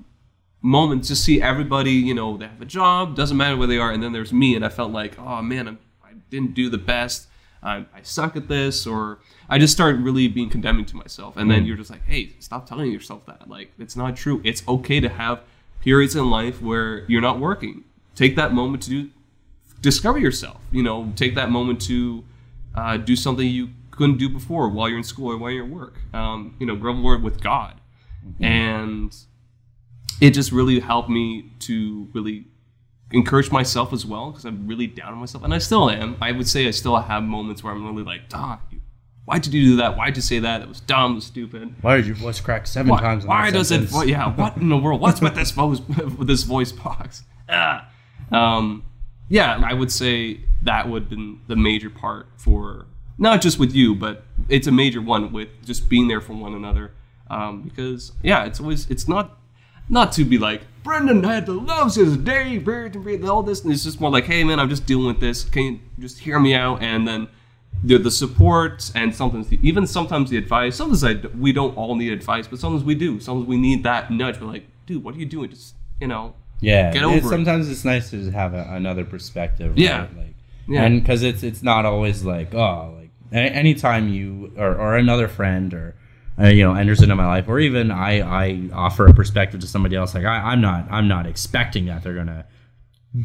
moment 0.61 1.05
to 1.05 1.17
see 1.17 1.41
everybody. 1.41 1.93
You 1.93 2.15
know, 2.15 2.37
they 2.37 2.47
have 2.47 2.61
a 2.61 2.67
job, 2.67 3.17
doesn't 3.17 3.37
matter 3.37 3.57
where 3.57 3.67
they 3.67 3.79
are, 3.79 3.91
and 3.91 4.03
then 4.03 4.13
there's 4.13 4.33
me, 4.33 4.55
and 4.55 4.65
I 4.65 4.69
felt 4.69 4.93
like, 4.93 5.19
oh 5.19 5.41
man, 5.41 5.69
I'm, 5.69 5.79
I 6.05 6.11
didn't 6.29 6.55
do 6.55 6.69
the 6.69 6.79
best. 6.79 7.29
I, 7.63 7.87
I 7.95 8.03
suck 8.03 8.37
at 8.37 8.49
this, 8.49 8.87
or 8.87 9.19
I 9.49 9.59
just 9.59 9.73
started 9.73 10.01
really 10.03 10.29
being 10.29 10.49
condemning 10.51 10.85
to 10.87 10.97
myself. 10.97 11.37
And 11.37 11.51
then 11.51 11.65
you're 11.65 11.77
just 11.77 11.91
like, 11.91 12.05
hey, 12.05 12.35
stop 12.39 12.69
telling 12.69 12.93
yourself 12.93 13.27
that. 13.27 13.49
Like, 13.49 13.73
it's 13.79 13.97
not 13.97 14.17
true. 14.17 14.41
It's 14.45 14.63
okay 14.69 15.01
to 15.01 15.09
have 15.09 15.41
periods 15.89 16.15
in 16.15 16.29
life 16.29 16.61
where 16.61 17.05
you're 17.11 17.23
not 17.31 17.39
working. 17.41 17.83
Take 18.15 18.37
that 18.37 18.53
moment 18.53 18.83
to 18.85 18.91
do, 18.91 19.01
discover 19.81 20.19
yourself. 20.19 20.61
You 20.71 20.83
know, 20.83 21.13
take 21.17 21.35
that 21.37 21.51
moment 21.51 21.81
to 21.83 22.25
uh, 22.75 22.97
do 22.99 23.17
something 23.17 23.47
you 23.47 23.71
couldn't 23.91 24.19
do 24.19 24.29
before 24.29 24.69
while 24.69 24.87
you're 24.89 24.99
in 24.99 25.05
school 25.15 25.29
or 25.33 25.39
while 25.39 25.51
you're 25.51 25.65
at 25.65 25.71
work. 25.71 25.95
Um, 26.13 26.55
you 26.61 26.67
know, 26.67 26.77
grow 26.77 26.93
more 26.93 27.17
with 27.17 27.41
God. 27.41 27.75
And 28.41 29.17
it 30.21 30.33
just 30.39 30.53
really 30.53 30.81
helped 30.81 31.09
me 31.09 31.27
to 31.61 32.09
really 32.13 32.45
encourage 33.13 33.51
myself 33.51 33.93
as 33.95 34.05
well 34.05 34.31
because 34.31 34.45
I'm 34.45 34.67
really 34.67 34.87
down 34.87 35.13
on 35.15 35.19
myself, 35.19 35.43
and 35.45 35.55
I 35.55 35.59
still 35.59 35.89
am. 35.89 36.17
I 36.21 36.33
would 36.33 36.47
say 36.49 36.69
I 36.69 36.73
still 36.73 36.97
have 36.97 37.23
moments 37.23 37.65
where 37.65 37.73
I'm 37.73 37.87
really 37.87 38.03
like, 38.13 38.23
"Ah, 38.35 38.61
you- 38.71 38.83
why'd 39.29 39.45
you 39.47 39.53
do 39.53 39.77
that? 39.77 39.97
why 39.97 40.07
did 40.07 40.17
you 40.17 40.23
say 40.23 40.39
that? 40.39 40.59
That 40.61 40.69
was 40.69 40.81
dumb, 40.81 41.15
was 41.17 41.27
stupid." 41.27 41.75
Why 41.83 41.97
did 41.99 42.07
your 42.07 42.17
voice 42.17 42.41
crack 42.41 42.67
seven 42.67 42.91
Why, 42.91 43.01
times? 43.01 43.25
in 43.25 43.29
why 43.29 43.51
does 43.51 43.71
it? 43.71 43.91
yeah, 44.09 44.35
what 44.35 44.57
in 44.57 44.69
the 44.71 44.77
world? 44.77 45.01
What's 45.01 45.21
with 45.21 45.35
this 45.35 45.51
voice? 45.51 45.81
with 45.81 46.27
this 46.33 46.43
voice 46.45 46.73
box? 46.73 47.23
Ah. 47.49 47.89
Um, 48.33 48.85
yeah, 49.29 49.61
I 49.65 49.75
would 49.75 49.93
say 49.93 50.41
that 50.63 50.89
would 50.89 51.03
have 51.05 51.11
been 51.11 51.41
the 51.47 51.57
major 51.57 51.91
part 51.91 52.27
for 52.37 52.87
not 53.19 53.43
just 53.43 53.59
with 53.59 53.75
you, 53.75 53.95
but 53.95 54.25
it's 54.49 54.67
a 54.67 54.73
major 54.73 55.03
one 55.03 55.33
with 55.33 55.49
just 55.65 55.89
being 55.89 56.09
there 56.09 56.21
for 56.21 56.33
one 56.33 56.55
another. 56.55 56.93
Um, 57.31 57.63
because 57.63 58.13
yeah, 58.23 58.45
it's 58.47 58.61
always 58.61 58.89
it's 58.91 59.07
not 59.07 59.39
not 59.91 60.13
to 60.13 60.25
be 60.25 60.39
like 60.39 60.63
Brendan 60.83 61.23
had 61.25 61.49
loves 61.49 61.97
his 61.97 62.17
day, 62.17 62.57
bird 62.59 62.95
and 62.95 63.05
breathe, 63.05 63.25
all 63.27 63.43
this. 63.43 63.63
And 63.63 63.73
it's 63.73 63.85
just 63.85 64.01
more 64.01 64.11
like, 64.11 64.25
hey 64.25 64.43
man, 64.45 64.59
I'm 64.59 64.71
just 64.71 64.87
dealing 64.87 65.07
with 65.07 65.21
this. 65.21 65.45
Can 65.45 65.63
you 65.65 65.81
just 65.99 66.19
hear 66.19 66.39
me 66.41 66.55
out? 66.55 66.83
And 66.83 67.07
then 67.07 67.29
the 67.83 67.99
the 67.99 68.11
support 68.11 68.91
and 68.95 69.15
sometimes 69.15 69.49
the, 69.49 69.59
even 69.63 69.87
sometimes 69.87 70.31
the 70.31 70.37
advice. 70.37 70.77
Sometimes 70.77 71.05
I, 71.05 71.15
we 71.39 71.53
don't 71.53 71.77
all 71.77 71.95
need 71.95 72.13
advice, 72.13 72.47
but 72.49 72.59
sometimes 72.59 72.85
we 72.85 72.95
do. 72.95 73.21
Sometimes 73.21 73.47
we 73.49 73.57
need 73.57 73.85
that 73.85 74.11
nudge. 74.11 74.41
We're 74.41 74.47
like, 74.49 74.67
dude, 74.87 75.05
what 75.05 75.15
are 75.15 75.19
you 75.19 75.27
doing? 75.27 75.51
Just 75.51 75.75
you 76.01 76.07
know, 76.09 76.35
Yeah, 76.61 76.93
Get 76.93 77.03
over 77.05 77.17
it. 77.17 77.25
sometimes 77.25 77.69
it's 77.69 77.85
nice 77.85 78.11
to 78.11 78.31
have 78.31 78.55
a, 78.55 78.67
another 78.71 79.05
perspective. 79.05 79.77
Yeah. 79.79 80.01
right? 80.01 80.17
like 80.17 80.35
Yeah. 80.69 80.83
and 80.85 81.01
because 81.03 81.23
it's 81.23 81.43
it's 81.43 81.63
not 81.63 81.85
always 81.85 82.25
like 82.25 82.55
oh 82.55 82.95
like 82.99 83.11
anytime 83.33 84.09
you 84.09 84.53
or, 84.57 84.75
or 84.75 84.97
another 84.97 85.29
friend 85.29 85.73
or 85.75 85.95
uh, 86.41 86.47
you 86.47 86.63
know 86.65 86.75
enters 86.75 87.03
into 87.03 87.15
my 87.17 87.27
life 87.27 87.49
or 87.49 87.59
even 87.59 87.91
I 87.91 88.21
I 88.21 88.69
offer 88.73 89.07
a 89.07 89.15
perspective 89.15 89.61
to 89.61 89.67
somebody 89.67 89.97
else 89.97 90.15
like 90.15 90.25
I, 90.25 90.37
I'm 90.53 90.61
not 90.61 90.87
I'm 90.91 91.09
not 91.09 91.27
expecting 91.27 91.87
that 91.87 92.03
they're 92.03 92.15
gonna 92.15 92.45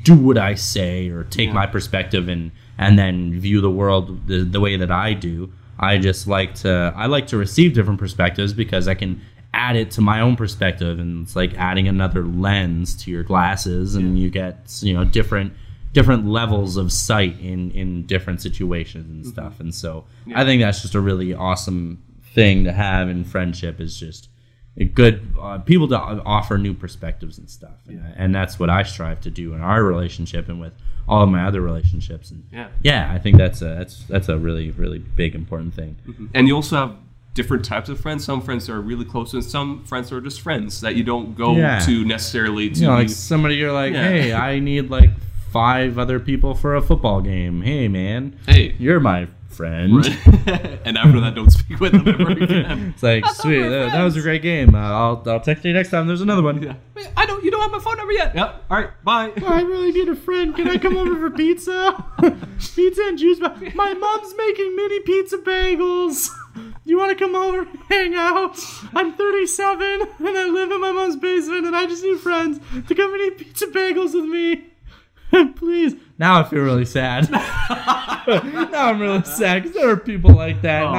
do 0.04 0.16
what 0.16 0.38
I 0.38 0.56
say 0.56 1.10
or 1.10 1.24
take 1.26 1.48
Yeah. 1.50 1.54
my 1.54 1.68
perspective 1.68 2.28
and 2.28 2.52
and 2.78 2.98
then 2.98 3.40
view 3.40 3.62
the 3.62 3.70
world 3.70 4.28
the, 4.28 4.44
the 4.44 4.60
way 4.60 4.78
that 4.78 4.92
I 4.92 5.14
do. 5.14 5.52
I 5.80 5.98
just 5.98 6.28
like 6.28 6.56
to 6.56 6.94
I 6.96 7.08
like 7.08 7.28
to 7.28 7.38
receive 7.38 7.74
different 7.74 8.00
perspectives 8.00 8.54
because 8.54 8.88
I 8.88 8.94
can 8.96 9.22
add 9.54 9.76
it 9.76 9.92
to 9.92 10.02
my 10.02 10.20
own 10.20 10.36
perspective 10.36 11.00
and 11.00 11.24
it's 11.24 11.36
like 11.36 11.54
adding 11.58 11.88
another 11.88 12.26
lens 12.26 12.96
to 13.04 13.12
your 13.12 13.24
glasses 13.24 13.96
and 13.96 14.18
you 14.18 14.30
get 14.30 14.80
you 14.82 14.94
know 14.94 15.06
different 15.06 15.54
different 15.92 16.26
levels 16.26 16.76
of 16.76 16.92
sight 16.92 17.40
in 17.40 17.70
in 17.72 18.06
different 18.08 18.42
situations 18.42 19.06
and 19.10 19.22
mm-hmm. 19.22 19.30
stuff 19.30 19.60
and 19.60 19.76
so 19.76 20.06
I 20.34 20.44
think 20.44 20.62
that's 20.62 20.82
just 20.82 20.96
a 20.96 21.00
really 21.00 21.34
awesome 21.34 22.02
thing 22.34 22.64
to 22.64 22.72
have 22.72 23.10
in 23.10 23.24
friendship 23.24 23.80
is 23.80 24.00
just 24.00 24.30
good 24.94 25.22
uh, 25.40 25.60
people 25.60 25.88
to 25.88 25.98
offer 26.00 26.58
new 26.58 26.74
perspectives 26.74 27.38
and 27.38 27.50
stuff 27.50 27.78
and, 27.88 28.04
and 28.16 28.34
that's 28.36 28.60
what 28.60 28.70
I 28.70 28.84
strive 28.84 29.22
to 29.22 29.30
do 29.30 29.54
in 29.54 29.62
our 29.62 29.84
relationship 29.84 30.50
and 30.50 30.60
with 30.60 30.74
all 31.08 31.22
of 31.24 31.30
my 31.30 31.46
other 31.46 31.62
relationships 31.62 32.32
and 32.32 32.44
Yeah. 32.52 32.70
yeah 32.82 33.12
I 33.14 33.20
think 33.20 33.38
that's 33.38 33.62
a 33.62 33.66
that's 33.76 34.04
that's 34.06 34.30
a 34.30 34.38
really 34.38 34.72
really 34.72 34.98
big 35.00 35.36
important 35.36 35.76
thing 35.76 35.96
and 36.34 36.48
you 36.48 36.56
also 36.56 36.76
have 36.76 36.96
different 37.36 37.66
types 37.66 37.90
of 37.90 38.00
friends. 38.00 38.24
Some 38.24 38.42
friends 38.42 38.70
are 38.70 38.80
really 38.80 39.06
close, 39.06 39.34
and 39.34 39.44
some 39.44 39.84
friends 39.86 40.12
are 40.12 40.22
just 40.22 40.42
friends 40.42 40.82
that 40.82 40.96
you 40.96 41.04
don't 41.04 41.36
go 41.36 41.56
Yeah. 41.56 41.80
to 41.80 42.06
necessarily 42.06 42.70
to. 42.70 42.80
you 42.80 42.86
know 42.88 42.94
like 42.94 43.10
somebody 43.10 43.56
you're 43.56 43.72
like 43.74 43.94
Yeah. 43.94 44.08
hey 44.08 44.34
I 44.34 44.60
need 44.60 44.90
like 44.92 45.10
five 45.52 45.98
other 46.00 46.20
people 46.20 46.54
for 46.56 46.76
a 46.76 46.82
football 46.82 47.22
game 47.22 47.62
hey 47.62 47.88
man 47.88 48.38
hey, 48.48 48.76
you're 48.80 49.00
my 49.00 49.28
friend 49.54 50.06
and 50.86 50.98
after 50.98 51.20
that, 51.22 51.34
don't 51.36 51.52
speak 51.52 51.80
with 51.80 51.92
them 51.94 52.08
ever 52.08 52.32
again. 52.44 52.92
it's 52.94 53.04
like 53.04 53.24
thought 53.24 53.36
sweet 53.38 53.62
that, 53.62 53.92
that 53.92 54.04
was 54.04 54.16
a 54.18 54.22
great 54.22 54.42
game 54.42 54.74
uh, 54.76 54.80
I'll 54.80 55.24
I'll 55.28 55.40
text 55.40 55.64
you 55.66 55.74
next 55.74 55.90
time 55.92 56.08
there's 56.08 56.22
another 56.22 56.42
one 56.42 56.62
Yeah. 56.62 56.76
Wait, 56.96 57.10
I 57.18 57.26
don't. 57.26 57.44
You 57.44 57.50
don't 57.52 57.62
have 57.62 57.72
my 57.72 57.80
phone 57.80 57.98
number 57.98 58.14
yet. 58.14 58.36
Yep. 58.36 58.66
All 58.70 58.78
right. 58.78 59.04
Bye. 59.04 59.32
I 59.46 59.62
really 59.62 59.92
need 59.92 60.08
a 60.10 60.16
friend. 60.16 60.56
Can 60.56 60.70
I 60.70 60.78
come 60.78 60.96
over 60.96 61.16
for 61.16 61.36
pizza? 61.36 62.06
pizza 62.76 63.02
and 63.08 63.18
juice. 63.18 63.40
My 63.74 63.94
mom's 63.94 64.34
making 64.38 64.76
mini 64.76 65.00
pizza 65.02 65.38
bagels. 65.40 66.30
you 66.86 66.98
want 66.98 67.18
to 67.18 67.24
come 67.26 67.36
over 67.36 67.62
and 67.62 67.80
hang 67.90 68.14
out? 68.14 68.58
I'm 68.94 69.14
37 69.14 70.02
and 70.20 70.38
I 70.38 70.48
live 70.50 70.72
in 70.72 70.82
my 70.82 70.92
mom's 70.92 71.16
basement 71.16 71.66
and 71.66 71.76
I 71.76 71.88
just 71.88 72.04
need 72.04 72.20
friends 72.20 72.60
to 72.88 72.94
come 72.96 73.12
and 73.14 73.22
eat 73.24 73.38
pizza 73.40 73.66
bagels 73.68 74.14
with 74.14 74.26
me. 74.26 74.68
Please. 75.56 75.96
Now 76.24 76.40
I 76.40 76.44
feel 76.46 76.62
really 76.62 76.86
sad. 76.86 77.30
now 77.32 78.88
I'm 78.90 79.02
really 79.02 79.24
sad 79.26 79.64
because 79.64 79.76
there 79.76 79.90
are 79.90 79.98
people 79.98 80.32
like 80.32 80.62
that, 80.62 80.84
and 80.84 80.96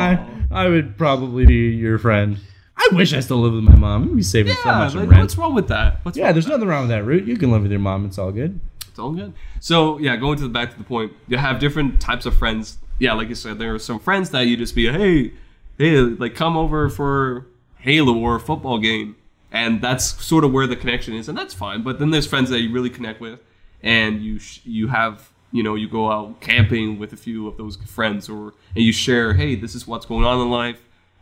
I, 0.52 0.64
I 0.64 0.68
would 0.68 0.98
probably 0.98 1.46
be 1.46 1.70
your 1.70 1.96
friend. 1.98 2.36
I 2.76 2.88
wish 2.92 3.14
I 3.14 3.20
still 3.20 3.38
lived 3.38 3.54
with 3.54 3.64
my 3.64 3.74
mom. 3.74 4.02
I'd 4.02 4.14
be 4.16 4.22
saving 4.22 4.52
so 4.56 4.68
Yeah, 4.68 4.78
much 4.78 4.92
in 4.92 5.00
like, 5.00 5.08
rent. 5.08 5.22
what's 5.22 5.38
wrong 5.38 5.54
with 5.54 5.68
that? 5.68 6.00
What's 6.04 6.18
Yeah, 6.18 6.30
there's 6.32 6.46
nothing 6.46 6.68
wrong 6.68 6.82
with 6.82 6.90
that, 6.90 7.04
Root. 7.04 7.24
You 7.24 7.38
can 7.38 7.50
live 7.50 7.62
with 7.62 7.70
your 7.70 7.80
mom. 7.80 8.04
It's 8.04 8.18
all 8.18 8.32
good. 8.32 8.60
It's 8.86 8.98
all 8.98 9.12
good. 9.12 9.32
So 9.60 9.98
yeah, 9.98 10.14
going 10.16 10.36
to 10.36 10.42
the 10.42 10.50
back 10.50 10.72
to 10.72 10.76
the 10.76 10.84
point, 10.84 11.14
you 11.26 11.38
have 11.38 11.58
different 11.58 12.02
types 12.02 12.26
of 12.26 12.36
friends. 12.36 12.76
Yeah, 12.98 13.14
like 13.14 13.30
you 13.30 13.34
said, 13.34 13.58
there 13.58 13.74
are 13.74 13.78
some 13.78 13.98
friends 14.00 14.28
that 14.30 14.42
you 14.42 14.58
just 14.58 14.74
be, 14.74 14.88
hey, 14.92 15.32
hey, 15.78 15.96
like 16.00 16.34
come 16.34 16.54
over 16.54 16.90
for 16.90 17.46
Halo 17.78 18.14
or 18.18 18.36
a 18.36 18.40
football 18.40 18.78
game, 18.78 19.16
and 19.50 19.80
that's 19.80 20.22
sort 20.22 20.44
of 20.44 20.52
where 20.52 20.66
the 20.66 20.76
connection 20.76 21.14
is, 21.14 21.30
and 21.30 21.38
that's 21.38 21.54
fine. 21.54 21.82
But 21.82 21.98
then 21.98 22.10
there's 22.10 22.26
friends 22.26 22.50
that 22.50 22.60
you 22.60 22.70
really 22.72 22.90
connect 22.90 23.22
with, 23.22 23.40
and 23.84 24.20
you 24.20 24.40
you 24.64 24.88
have 24.88 25.30
you 25.52 25.62
know 25.62 25.76
you 25.76 25.88
go 25.88 26.10
out 26.10 26.40
camping 26.40 26.98
with 26.98 27.12
a 27.12 27.16
few 27.16 27.46
of 27.46 27.56
those 27.56 27.76
friends, 27.76 28.28
or 28.28 28.54
and 28.74 28.84
you 28.84 28.92
share, 28.92 29.34
hey, 29.34 29.54
this 29.54 29.76
is 29.76 29.86
what's 29.86 30.06
going 30.06 30.24
on 30.24 30.40
in 30.40 30.50
life. 30.50 30.80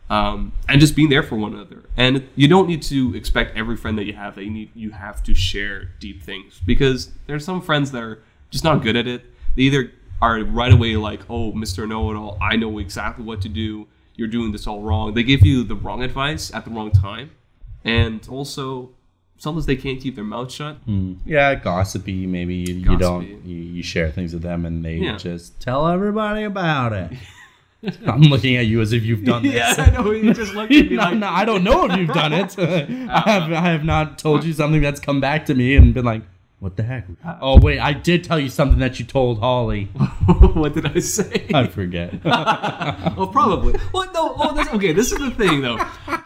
Um, 0.09 0.51
and 0.67 0.81
just 0.81 0.95
being 0.95 1.09
there 1.09 1.23
for 1.23 1.35
one 1.37 1.53
another, 1.53 1.83
and 1.95 2.27
you 2.35 2.47
don't 2.47 2.67
need 2.67 2.81
to 2.83 3.15
expect 3.15 3.55
every 3.57 3.77
friend 3.77 3.97
that 3.97 4.05
you 4.05 4.13
have 4.13 4.35
that 4.35 4.43
you 4.43 4.51
need. 4.51 4.69
You 4.75 4.91
have 4.91 5.23
to 5.23 5.33
share 5.33 5.91
deep 5.99 6.21
things 6.23 6.59
because 6.65 7.11
there's 7.25 7.45
some 7.45 7.61
friends 7.61 7.91
that 7.91 8.03
are 8.03 8.21
just 8.49 8.63
not 8.63 8.83
good 8.83 8.95
at 8.95 9.07
it. 9.07 9.23
They 9.55 9.63
either 9.63 9.91
are 10.21 10.43
right 10.43 10.73
away 10.73 10.97
like, 10.97 11.21
"Oh, 11.29 11.53
Mister 11.53 11.87
Know 11.87 12.11
It 12.11 12.15
All, 12.15 12.37
I 12.41 12.55
know 12.57 12.79
exactly 12.79 13.23
what 13.23 13.41
to 13.41 13.49
do. 13.49 13.87
You're 14.15 14.27
doing 14.27 14.51
this 14.51 14.67
all 14.67 14.81
wrong." 14.81 15.13
They 15.13 15.23
give 15.23 15.45
you 15.45 15.63
the 15.63 15.75
wrong 15.75 16.03
advice 16.03 16.53
at 16.53 16.65
the 16.65 16.71
wrong 16.71 16.91
time, 16.91 17.31
and 17.83 18.27
also 18.29 18.91
sometimes 19.37 19.65
they 19.65 19.75
can't 19.75 19.99
keep 20.01 20.15
their 20.15 20.23
mouth 20.23 20.51
shut. 20.51 20.77
Hmm. 20.85 21.13
Yeah, 21.25 21.55
gossipy. 21.55 22.25
Maybe 22.27 22.55
you, 22.55 22.75
you 22.75 22.97
don't 22.97 23.27
you, 23.45 23.55
you 23.57 23.83
share 23.83 24.09
things 24.11 24.33
with 24.33 24.41
them, 24.43 24.65
and 24.65 24.83
they 24.83 24.95
Yeah. 24.97 25.17
just 25.17 25.59
tell 25.59 25.87
everybody 25.87 26.43
about 26.43 26.93
it. 26.93 27.11
I'm 28.07 28.21
looking 28.21 28.55
at 28.55 28.65
you 28.65 28.79
as 28.79 28.93
if 28.93 29.03
you've 29.03 29.25
done 29.25 29.43
this. 29.43 29.53
Yeah, 29.55 29.75
I 29.77 29.89
know. 29.91 30.11
You 30.11 30.33
just 30.33 30.53
look 30.53 30.71
at 30.71 30.89
me 30.89 30.89
No, 30.95 31.03
like, 31.03 31.17
no, 31.17 31.27
I 31.27 31.43
don't 31.43 31.63
know 31.65 31.85
if 31.85 31.97
you've 31.97 32.13
done 32.13 32.31
it. 32.31 32.57
I 32.57 33.19
have 33.29 33.51
I 33.51 33.59
have 33.71 33.83
not 33.83 34.17
told 34.17 34.43
you 34.45 34.53
something 34.53 34.81
that's 34.81 35.01
come 35.01 35.19
back 35.19 35.45
to 35.47 35.55
me 35.55 35.75
and 35.75 35.93
been 35.93 36.05
like, 36.05 36.21
what 36.63 36.77
the 36.77 36.83
heck? 36.83 37.05
Oh 37.41 37.59
wait, 37.59 37.79
I 37.79 37.91
did 37.91 38.23
tell 38.23 38.39
you 38.39 38.47
something 38.47 38.79
that 38.79 38.97
you 38.97 39.03
told 39.03 39.39
Holly. 39.39 39.85
what 40.53 40.73
did 40.73 40.85
I 40.85 40.99
say? 40.99 41.45
I 41.53 41.67
forget. 41.67 42.13
oh, 42.25 43.29
probably. 43.29 43.77
Well, 43.93 44.09
no. 44.13 44.33
Oh, 44.37 44.53
this, 44.55 44.69
okay. 44.69 44.93
This 44.93 45.11
is 45.11 45.19
the 45.19 45.31
thing, 45.31 45.59
though. 45.61 45.77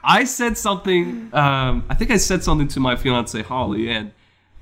I 0.04 0.26
said 0.26 0.56
something. 0.56 1.32
Um, 1.34 1.86
I 1.89 1.95
think 1.95 2.12
I 2.12 2.17
said 2.17 2.43
something 2.43 2.67
to 2.67 2.80
my 2.80 2.95
fiance 2.95 3.41
Holly, 3.41 3.89
and 3.89 4.12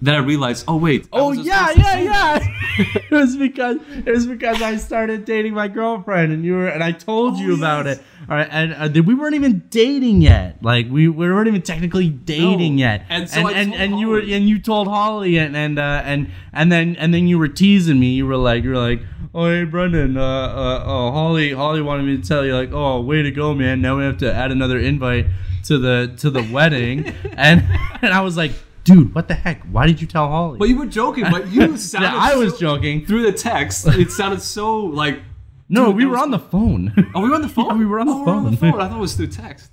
then 0.01 0.15
I 0.15 0.19
realized, 0.19 0.63
oh 0.69 0.77
wait. 0.77 1.09
Oh 1.11 1.33
yeah, 1.33 1.71
yeah, 1.71 1.99
yeah. 1.99 2.39
it 2.79 3.11
was 3.11 3.35
because 3.35 3.77
it 4.05 4.11
was 4.11 4.25
because 4.25 4.61
I 4.61 4.77
started 4.77 5.25
dating 5.25 5.55
my 5.55 5.67
girlfriend, 5.67 6.31
and 6.31 6.45
you 6.45 6.53
were, 6.53 6.69
and 6.69 6.81
I 6.81 6.93
told 6.93 7.37
you 7.37 7.51
Oh, 7.51 7.57
about 7.57 7.85
yes. 7.85 7.97
it. 7.97 8.03
All 8.27 8.35
right, 8.35 8.47
and 8.49 8.73
uh, 8.97 9.01
we 9.03 9.13
weren't 9.13 9.35
even 9.35 9.63
dating 9.69 10.21
yet. 10.21 10.57
Like 10.63 10.87
we, 10.89 11.07
we 11.07 11.31
weren't 11.31 11.47
even 11.47 11.61
technically 11.61 12.09
dating 12.09 12.75
No. 12.77 12.79
yet. 12.81 13.05
And 13.09 13.29
so 13.29 13.47
and 13.47 13.73
and, 13.73 13.73
and 13.75 13.99
you 13.99 14.07
were 14.07 14.19
and 14.19 14.49
you 14.49 14.59
told 14.59 14.87
Holly, 14.87 15.37
and 15.37 15.55
and 15.55 15.77
uh, 15.77 16.01
and 16.03 16.31
and 16.53 16.71
then 16.71 16.95
and 16.97 17.13
then 17.13 17.27
you 17.27 17.37
were 17.37 17.47
teasing 17.47 17.99
me. 17.99 18.13
You 18.13 18.25
were 18.25 18.37
like, 18.37 18.63
you 18.63 18.71
were 18.71 18.77
like, 18.77 19.01
oh 19.33 19.47
hey 19.49 19.63
Brendan, 19.63 20.17
uh, 20.17 20.21
uh, 20.23 20.83
oh 20.85 21.11
Holly, 21.11 21.53
Holly 21.53 21.81
wanted 21.81 22.03
me 22.03 22.17
to 22.19 22.27
tell 22.27 22.43
you 22.45 22.55
like, 22.55 22.71
oh 22.71 22.99
way 23.01 23.21
to 23.21 23.31
go, 23.31 23.53
man. 23.53 23.81
Now 23.81 23.97
we 23.97 24.03
have 24.03 24.17
to 24.19 24.33
add 24.33 24.51
another 24.51 24.79
invite 24.79 25.27
to 25.65 25.77
the 25.77 26.13
to 26.17 26.29
the 26.31 26.41
wedding, 26.51 27.07
and 27.37 27.63
and 28.01 28.13
I 28.13 28.21
was 28.21 28.37
like. 28.37 28.51
Dude, 28.85 29.15
what 29.15 29.27
the 29.27 29.33
heck? 29.33 29.63
Why 29.63 29.87
did 29.87 29.99
you 29.99 30.05
tell 30.05 30.27
Holly? 30.27 30.59
But 30.59 30.69
you 30.69 30.77
were 30.77 30.85
joking. 30.85 31.25
But 31.31 31.47
you 31.51 31.75
sounded. 31.77 32.05
Yeah, 32.07 32.15
I 32.15 32.35
was 32.35 32.51
so- 32.53 32.59
joking. 32.59 33.03
through 33.03 33.23
the 33.23 33.31
text. 33.31 33.87
It 33.87 34.11
sounded 34.11 34.43
so 34.43 34.77
like. 34.77 35.21
No, 35.67 35.87
Dude, 35.87 35.95
we 35.97 36.05
were 36.05 36.11
was- 36.13 36.21
on 36.21 36.31
the 36.31 36.39
phone. 36.39 36.93
Oh, 37.15 37.21
we 37.21 37.29
were 37.29 37.35
on 37.35 37.41
the 37.41 37.49
phone. 37.49 37.65
Yeah, 37.67 37.73
we 37.77 37.85
were 37.85 37.99
on 37.99 38.07
the 38.07 38.13
oh, 38.13 38.19
we 38.19 38.25
were 38.25 38.31
on 38.37 38.43
the 38.51 38.57
phone. 38.57 38.71
phone. 38.73 38.81
I 38.81 38.87
thought 38.87 38.97
it 38.97 39.01
was 39.01 39.15
through 39.15 39.27
text. 39.27 39.71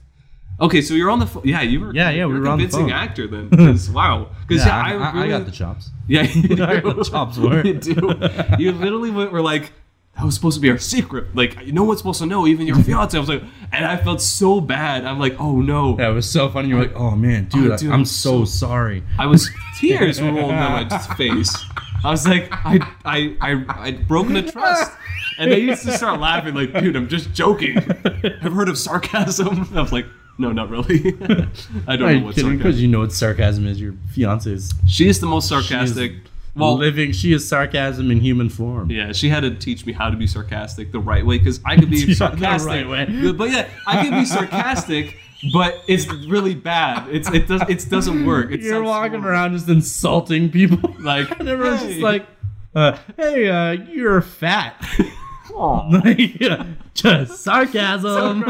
Okay, 0.61 0.81
so 0.81 0.95
you're 0.95 1.11
on 1.11 1.19
the 1.19 1.27
phone. 1.27 1.43
Yeah, 1.45 1.63
you 1.63 1.81
were. 1.81 1.95
Yeah, 1.95 2.11
yeah, 2.11 2.27
we 2.27 2.39
were 2.39 2.47
a 2.47 2.51
on 2.51 2.59
the 2.59 2.69
phone. 2.69 2.81
convincing 2.81 2.81
phone. 2.89 2.93
actor 2.93 3.27
then. 3.27 3.51
'cause, 3.73 3.91
wow. 3.91 4.29
Because 4.47 4.65
yeah, 4.65 4.89
yeah, 4.89 4.99
I, 4.99 5.09
I, 5.11 5.13
really, 5.13 5.35
I 5.35 5.39
got 5.39 5.47
the 5.47 5.51
chops. 5.53 5.91
Yeah, 6.09 6.23
you. 6.23 6.65
I 6.65 6.81
got 6.81 6.97
the 6.97 7.05
chops 7.05 7.37
it. 7.39 7.67
you 7.67 7.75
do. 7.95 8.63
You 8.63 8.73
literally 8.73 9.11
went, 9.11 9.33
were 9.33 9.41
like, 9.43 9.73
that 10.17 10.25
was 10.27 10.35
supposed 10.35 10.57
to 10.57 10.61
be 10.61 10.71
our 10.71 10.77
secret. 10.79 11.35
Like, 11.35 11.67
no 11.69 11.85
one's 11.85 11.99
supposed 12.01 12.21
to 12.21 12.27
know, 12.27 12.47
even 12.47 12.67
your 12.67 12.77
fiance. 12.77 13.17
I 13.17 13.21
was 13.21 13.31
like, 13.31 13.43
and 13.73 13.85
I 13.87 13.97
felt 13.97 14.21
so 14.21 14.61
bad. 14.61 15.05
I'm 15.07 15.19
like, 15.19 15.41
oh 15.41 15.61
no. 15.61 15.97
Yeah, 15.99 16.11
it 16.11 16.13
was 16.13 16.31
so 16.31 16.49
funny. 16.51 16.69
You 16.69 16.77
were 16.77 16.83
like, 16.83 16.95
"Oh 16.95 17.13
man, 17.13 17.47
dude, 17.47 17.71
Oh, 17.73 17.77
dude, 17.79 17.91
I, 17.91 17.95
am 17.95 18.01
I'm 18.01 18.05
so, 18.05 18.45
so- 18.45 18.67
sorry." 18.67 19.03
I 19.19 19.25
was 19.27 19.51
tears 19.81 20.21
rolling 20.21 20.49
down 20.49 20.87
my 20.89 20.99
face. 21.17 21.57
I 22.05 22.11
was 22.11 22.27
like, 22.27 22.49
I, 22.51 22.79
I, 23.05 23.37
I, 23.41 23.65
I'd 23.87 24.09
broken 24.09 24.37
a 24.37 24.51
trust. 24.51 24.93
And 25.39 25.51
they 25.51 25.61
used 25.61 25.85
to 25.85 25.93
start 25.93 26.21
laughing, 26.21 26.55
like, 26.55 26.73
dude, 26.75 26.95
I'm 26.95 27.09
just 27.09 27.33
joking. 27.33 27.79
I've 27.79 28.53
heard 28.53 28.69
of 28.69 28.77
sarcasm. 28.77 29.69
I 29.75 29.81
was 29.81 29.93
like, 29.93 30.07
no, 30.39 30.53
not 30.53 30.69
really. 30.71 31.15
I 31.87 31.97
don't 31.97 32.09
Are 32.09 32.15
know 32.15 32.25
what 32.27 32.35
kidding? 32.35 32.57
Because 32.59 32.81
you 32.83 32.89
know 32.89 33.01
what 33.01 33.13
sarcasm 33.13 33.67
is. 33.67 33.81
Your 33.81 33.95
fiance 34.13 34.51
is 34.51 34.75
She 34.87 35.09
is 35.09 35.21
the 35.21 35.27
most 35.27 35.49
sarcastic. 35.49 36.13
well, 36.55 36.77
living. 36.77 37.13
She 37.13 37.33
is 37.33 37.49
sarcasm 37.49 38.11
in 38.11 38.21
human 38.21 38.49
form. 38.51 38.91
Yeah, 38.91 39.13
she 39.13 39.29
had 39.31 39.41
to 39.41 39.55
teach 39.55 39.87
me 39.87 39.93
how 39.93 40.11
to 40.11 40.17
be 40.17 40.27
sarcastic 40.27 40.93
the 40.93 40.99
right 41.01 41.25
way 41.25 41.39
because 41.39 41.61
I 41.65 41.77
could 41.77 41.91
be 41.91 42.13
sarcastic. 42.15 42.69
right 42.69 42.89
way. 42.89 43.33
But 43.33 43.51
yeah, 43.51 43.69
I 43.87 44.03
can 44.05 44.19
be 44.21 44.25
sarcastic, 44.27 45.17
but 45.53 45.83
it's 45.89 46.07
really 46.27 46.55
bad. 46.55 47.09
It's 47.09 47.29
it 47.31 47.49
does 47.49 47.63
it 47.69 47.89
doesn't 47.91 48.25
work. 48.27 48.53
It 48.53 48.61
You're 48.61 48.83
walking 48.83 49.21
horrible. 49.21 49.29
around 49.29 49.53
just 49.53 49.69
insulting 49.69 50.51
people, 50.51 50.95
like 51.01 51.31
and 51.41 51.49
everyone's 51.49 51.81
hey. 51.81 51.89
just 51.89 52.01
like, 52.01 52.27
uh, 52.75 52.97
"Hey, 53.17 53.49
uh, 53.49 53.73
you're 53.73 54.21
fat." 54.21 54.85
Aw. 55.55 55.89
like, 56.05 56.41
yeah, 56.41 56.65
just 56.95 57.43
sarcasm. 57.43 58.43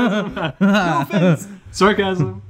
sarcasm. 1.72 2.42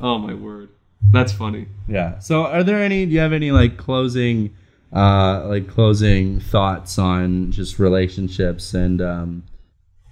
Oh 0.00 0.18
my 0.18 0.34
word, 0.34 0.68
that's 1.10 1.32
funny. 1.32 1.66
Yeah. 1.88 2.18
So, 2.18 2.44
are 2.46 2.62
there 2.62 2.82
any? 2.82 3.06
Do 3.06 3.12
you 3.12 3.20
have 3.20 3.32
any 3.32 3.50
like 3.50 3.78
closing, 3.78 4.54
uh, 4.92 5.46
like 5.46 5.68
closing 5.68 6.40
thoughts 6.40 6.98
on 6.98 7.50
just 7.50 7.78
relationships 7.78 8.74
and, 8.74 9.00
um, 9.00 9.44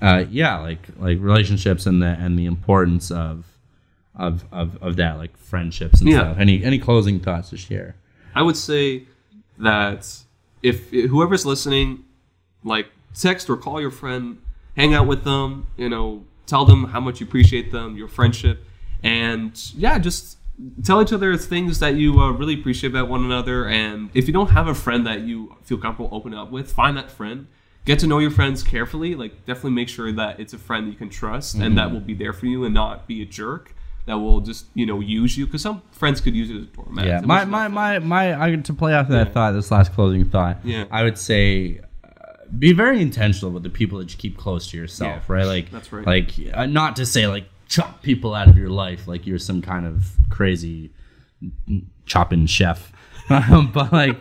uh, 0.01 0.25
yeah, 0.31 0.59
like 0.59 0.89
like 0.99 1.19
relationships 1.21 1.87
and 1.87 2.03
the 2.03 2.07
and 2.07 2.39
the 2.39 2.47
importance 2.47 3.11
of, 3.11 3.45
of 4.17 4.45
of 4.53 4.77
of 4.83 4.97
that, 4.97 5.19
like 5.19 5.37
friendships 5.37 6.01
and 6.01 6.09
Yeah. 6.09 6.19
stuff. 6.21 6.39
Any 6.39 6.63
any 6.65 6.79
closing 6.79 7.21
thoughts 7.21 7.51
to 7.51 7.57
share? 7.57 7.97
I 8.35 8.43
would 8.43 8.57
say 8.57 9.05
that 9.59 10.19
if 10.63 10.91
whoever's 10.91 11.45
listening, 11.47 12.05
like 12.63 12.89
text 13.15 13.49
or 13.51 13.57
call 13.57 13.81
your 13.81 13.91
friend, 13.91 14.39
hang 14.77 14.95
out 14.95 15.07
with 15.07 15.25
them, 15.25 15.67
you 15.77 15.89
know, 15.89 16.25
tell 16.47 16.65
them 16.65 16.85
how 16.87 17.01
much 17.01 17.21
you 17.21 17.27
appreciate 17.27 17.71
them, 17.73 17.97
your 17.97 18.09
friendship, 18.09 18.65
and 19.03 19.73
yeah, 19.77 19.99
just 19.99 20.39
tell 20.85 21.03
each 21.03 21.13
other 21.13 21.37
things 21.37 21.81
that 21.81 21.95
you 21.97 22.21
uh, 22.21 22.31
really 22.31 22.55
appreciate 22.55 22.91
about 22.91 23.09
one 23.09 23.25
another. 23.25 23.67
And 23.67 24.11
if 24.15 24.27
you 24.29 24.33
don't 24.33 24.51
have 24.51 24.69
a 24.69 24.75
friend 24.75 25.07
that 25.07 25.23
you 25.23 25.57
feel 25.63 25.79
comfortable 25.79 26.15
opening 26.17 26.39
up 26.39 26.51
with, 26.51 26.73
find 26.73 26.97
that 26.97 27.11
friend. 27.11 27.47
Get 27.85 27.99
to 27.99 28.07
know 28.07 28.19
your 28.19 28.31
friends 28.31 28.63
carefully. 28.63 29.15
Like, 29.15 29.45
definitely 29.45 29.73
make 29.73 29.91
sure 29.91 30.11
that 30.13 30.41
it's 30.41 30.55
a 30.55 30.59
friend 30.59 30.87
that 30.87 30.91
you 30.93 30.97
can 30.97 31.11
trust 31.11 31.57
and 31.57 31.77
that 31.77 31.93
will 31.93 32.01
be 32.01 32.15
there 32.15 32.33
for 32.33 32.47
you 32.47 32.65
and 32.65 32.73
not 32.73 33.07
be 33.07 33.21
a 33.21 33.27
jerk 33.27 33.75
that 34.07 34.19
will 34.19 34.41
just 34.41 34.67
you 34.75 34.85
know 34.87 35.01
use 35.01 35.37
you 35.39 35.47
because 35.47 35.63
some 35.63 35.83
friends 35.93 36.21
could 36.21 36.35
use 36.35 36.51
it 36.51 36.57
as 36.57 36.63
a 36.65 36.67
doormat. 36.67 37.07
Yeah, 37.07 37.21
my 37.21 37.45
my, 37.45 37.69
my 37.69 37.99
my 38.01 38.41
I 38.51 38.55
to 38.55 38.75
play 38.75 38.95
off 38.95 39.07
of 39.07 39.13
that 39.13 39.29
Yeah. 39.29 39.33
thought, 39.33 39.53
this 39.53 39.71
last 39.71 39.93
closing 39.95 40.25
thought. 40.25 40.59
Yeah. 40.65 40.85
I 40.91 41.03
would 41.05 41.17
say 41.19 41.81
uh, 42.05 42.09
be 42.59 42.73
very 42.73 43.01
intentional 43.01 43.51
with 43.51 43.63
the 43.63 43.71
people 43.71 43.99
that 43.99 44.11
you 44.13 44.19
keep 44.19 44.37
close 44.37 44.71
to 44.71 44.77
yourself, 44.77 45.25
Yeah, 45.29 45.35
right? 45.35 45.47
Like 45.47 45.71
that's 45.71 45.93
right. 45.93 46.07
Like 46.07 46.33
uh, 46.53 46.67
not 46.67 46.97
to 46.97 47.07
say 47.07 47.27
like 47.27 47.47
chop 47.69 48.03
people 48.03 48.35
out 48.35 48.47
of 48.49 48.57
your 48.59 48.69
life 48.69 49.09
like 49.09 49.27
you're 49.27 49.39
some 49.39 49.63
kind 49.63 49.87
of 49.87 50.13
crazy 50.31 50.91
chopping 52.07 52.47
chef. 52.47 52.93
But 53.29 53.91
like 53.91 54.21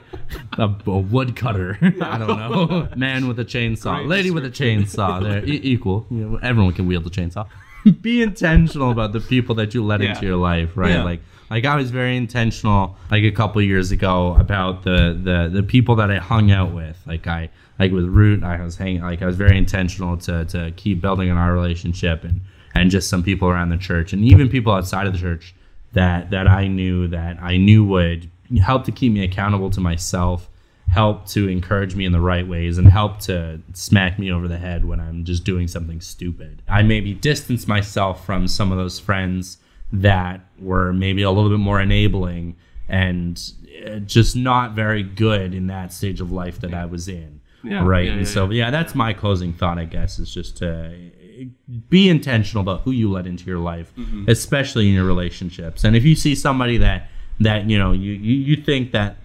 a, 0.57 0.63
a 0.87 0.97
woodcutter, 0.99 1.77
I 2.01 2.17
don't 2.17 2.37
know, 2.39 2.87
man 2.95 3.27
with 3.27 3.37
a 3.37 3.43
chainsaw, 3.43 3.97
Great 3.97 4.07
lady 4.07 4.31
with 4.31 4.45
a 4.45 4.49
chainsaw, 4.49 5.21
they're 5.21 5.43
e- 5.45 5.59
equal. 5.61 6.07
You 6.09 6.17
know, 6.29 6.39
everyone 6.41 6.73
can 6.73 6.87
wield 6.87 7.05
a 7.05 7.09
chainsaw. 7.09 7.45
Be 8.01 8.21
intentional 8.21 8.91
about 8.91 9.11
the 9.13 9.19
people 9.19 9.55
that 9.55 9.73
you 9.73 9.83
let 9.83 10.01
Yeah. 10.01 10.09
into 10.13 10.25
your 10.25 10.37
life, 10.37 10.75
right? 10.77 10.91
Yeah. 10.91 11.03
Like 11.03 11.21
like 11.49 11.65
I 11.65 11.75
was 11.75 11.91
very 11.91 12.15
intentional 12.17 12.95
like 13.11 13.23
a 13.23 13.31
couple 13.31 13.61
years 13.61 13.91
ago 13.91 14.35
about 14.39 14.83
the 14.83 15.19
the 15.21 15.49
the 15.53 15.63
people 15.63 15.95
that 15.97 16.09
I 16.11 16.17
hung 16.17 16.51
out 16.51 16.73
with. 16.73 16.97
Like 17.05 17.27
I 17.27 17.49
like 17.79 17.91
with 17.91 18.05
Root, 18.05 18.43
I 18.43 18.63
was 18.63 18.77
hanging 18.77 19.01
like 19.01 19.21
I 19.21 19.25
was 19.25 19.35
very 19.35 19.57
intentional 19.57 20.17
to 20.17 20.45
to 20.45 20.71
keep 20.75 21.01
building 21.01 21.29
on 21.29 21.37
our 21.37 21.53
relationship 21.53 22.23
and 22.23 22.41
and 22.75 22.89
just 22.89 23.09
some 23.09 23.21
people 23.23 23.47
around 23.49 23.69
the 23.69 23.77
church 23.77 24.13
and 24.13 24.23
even 24.25 24.49
people 24.49 24.73
outside 24.73 25.05
of 25.07 25.13
the 25.13 25.19
church 25.19 25.53
that 25.93 26.31
that 26.31 26.47
I 26.47 26.67
knew 26.67 27.07
that 27.09 27.37
I 27.41 27.57
knew 27.57 27.83
would 27.85 28.29
help 28.61 28.85
to 28.85 28.91
keep 28.91 29.11
me 29.11 29.23
accountable 29.23 29.69
to 29.71 29.81
myself, 29.81 30.49
help 30.93 31.25
to 31.27 31.47
encourage 31.47 31.95
me 31.95 32.05
in 32.05 32.11
the 32.11 32.19
right 32.21 32.47
ways 32.47 32.77
and 32.77 32.87
help 32.87 33.19
to 33.19 33.59
smack 33.73 34.19
me 34.19 34.31
over 34.31 34.47
the 34.47 34.57
head 34.59 34.85
when 34.85 34.99
I'm 34.99 35.23
just 35.25 35.43
doing 35.43 35.67
something 35.67 36.01
stupid. 36.01 36.61
I 36.67 36.83
maybe 36.83 37.13
distance 37.15 37.67
myself 37.67 38.25
from 38.25 38.47
some 38.47 38.71
of 38.71 38.77
those 38.77 38.99
friends 38.99 39.57
that 39.91 40.41
were 40.59 40.93
maybe 40.93 41.23
a 41.23 41.31
little 41.31 41.49
bit 41.49 41.59
more 41.59 41.81
enabling 41.81 42.55
and 42.87 43.41
uh, 43.87 43.95
just 43.99 44.35
not 44.35 44.73
very 44.75 45.01
good 45.01 45.53
in 45.53 45.67
that 45.67 45.91
stage 45.91 46.21
of 46.21 46.31
life 46.31 46.59
that 46.61 46.73
I 46.73 46.85
was 46.85 47.07
in. 47.07 47.41
Yeah, 47.63 47.83
right. 47.85 48.05
yeah, 48.05 48.11
and 48.11 48.21
yeah, 48.21 48.27
so, 48.27 48.49
yeah, 48.51 48.69
that's 48.71 48.93
my 48.93 49.13
closing 49.13 49.53
thought, 49.53 49.77
I 49.79 49.85
guess, 49.85 50.19
is 50.19 50.31
just 50.33 50.57
to 50.57 50.93
be 51.89 52.09
intentional 52.09 52.61
about 52.61 52.81
who 52.81 52.91
you 52.91 53.09
let 53.09 53.25
into 53.25 53.45
your 53.45 53.59
life, 53.59 53.91
Mm-hmm. 53.97 54.25
especially 54.29 54.89
in 54.89 54.93
your 54.93 55.05
relationships. 55.05 55.83
And 55.83 55.95
if 55.95 56.03
you 56.03 56.15
see 56.15 56.35
somebody 56.35 56.77
that, 56.77 57.09
that, 57.39 57.69
you 57.69 57.79
know, 57.79 57.93
you, 57.93 58.11
you, 58.13 58.35
you 58.35 58.55
think 58.63 58.91
that 58.91 59.15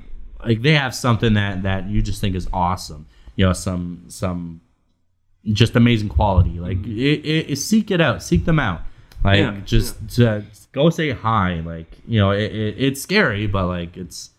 like 0.44 0.62
they 0.62 0.72
have 0.74 0.94
something 0.94 1.34
that, 1.34 1.62
that 1.64 1.88
you 1.88 2.02
just 2.02 2.20
think 2.20 2.34
is 2.36 2.48
awesome, 2.52 3.06
you 3.36 3.44
know, 3.46 3.52
some, 3.52 4.04
some 4.08 4.60
just 5.44 5.76
amazing 5.76 6.08
quality, 6.08 6.58
like 6.60 6.78
it, 6.86 7.20
it, 7.24 7.50
it- 7.50 7.56
seek 7.56 7.90
it 7.90 8.00
out, 8.00 8.22
seek 8.22 8.44
them 8.44 8.58
out. 8.58 8.82
Like 9.24 9.40
Mm-hmm. 9.40 9.56
Yeah, 9.56 9.62
just 9.64 10.20
uh, 10.20 10.40
go 10.72 10.90
say 10.90 11.10
hi. 11.10 11.54
Like, 11.60 11.90
you 12.06 12.20
know, 12.20 12.30
it, 12.30 12.52
it, 12.54 12.74
it's 12.78 13.00
scary, 13.02 13.46
but 13.48 13.66
like 13.66 13.96
it's, 13.96 14.30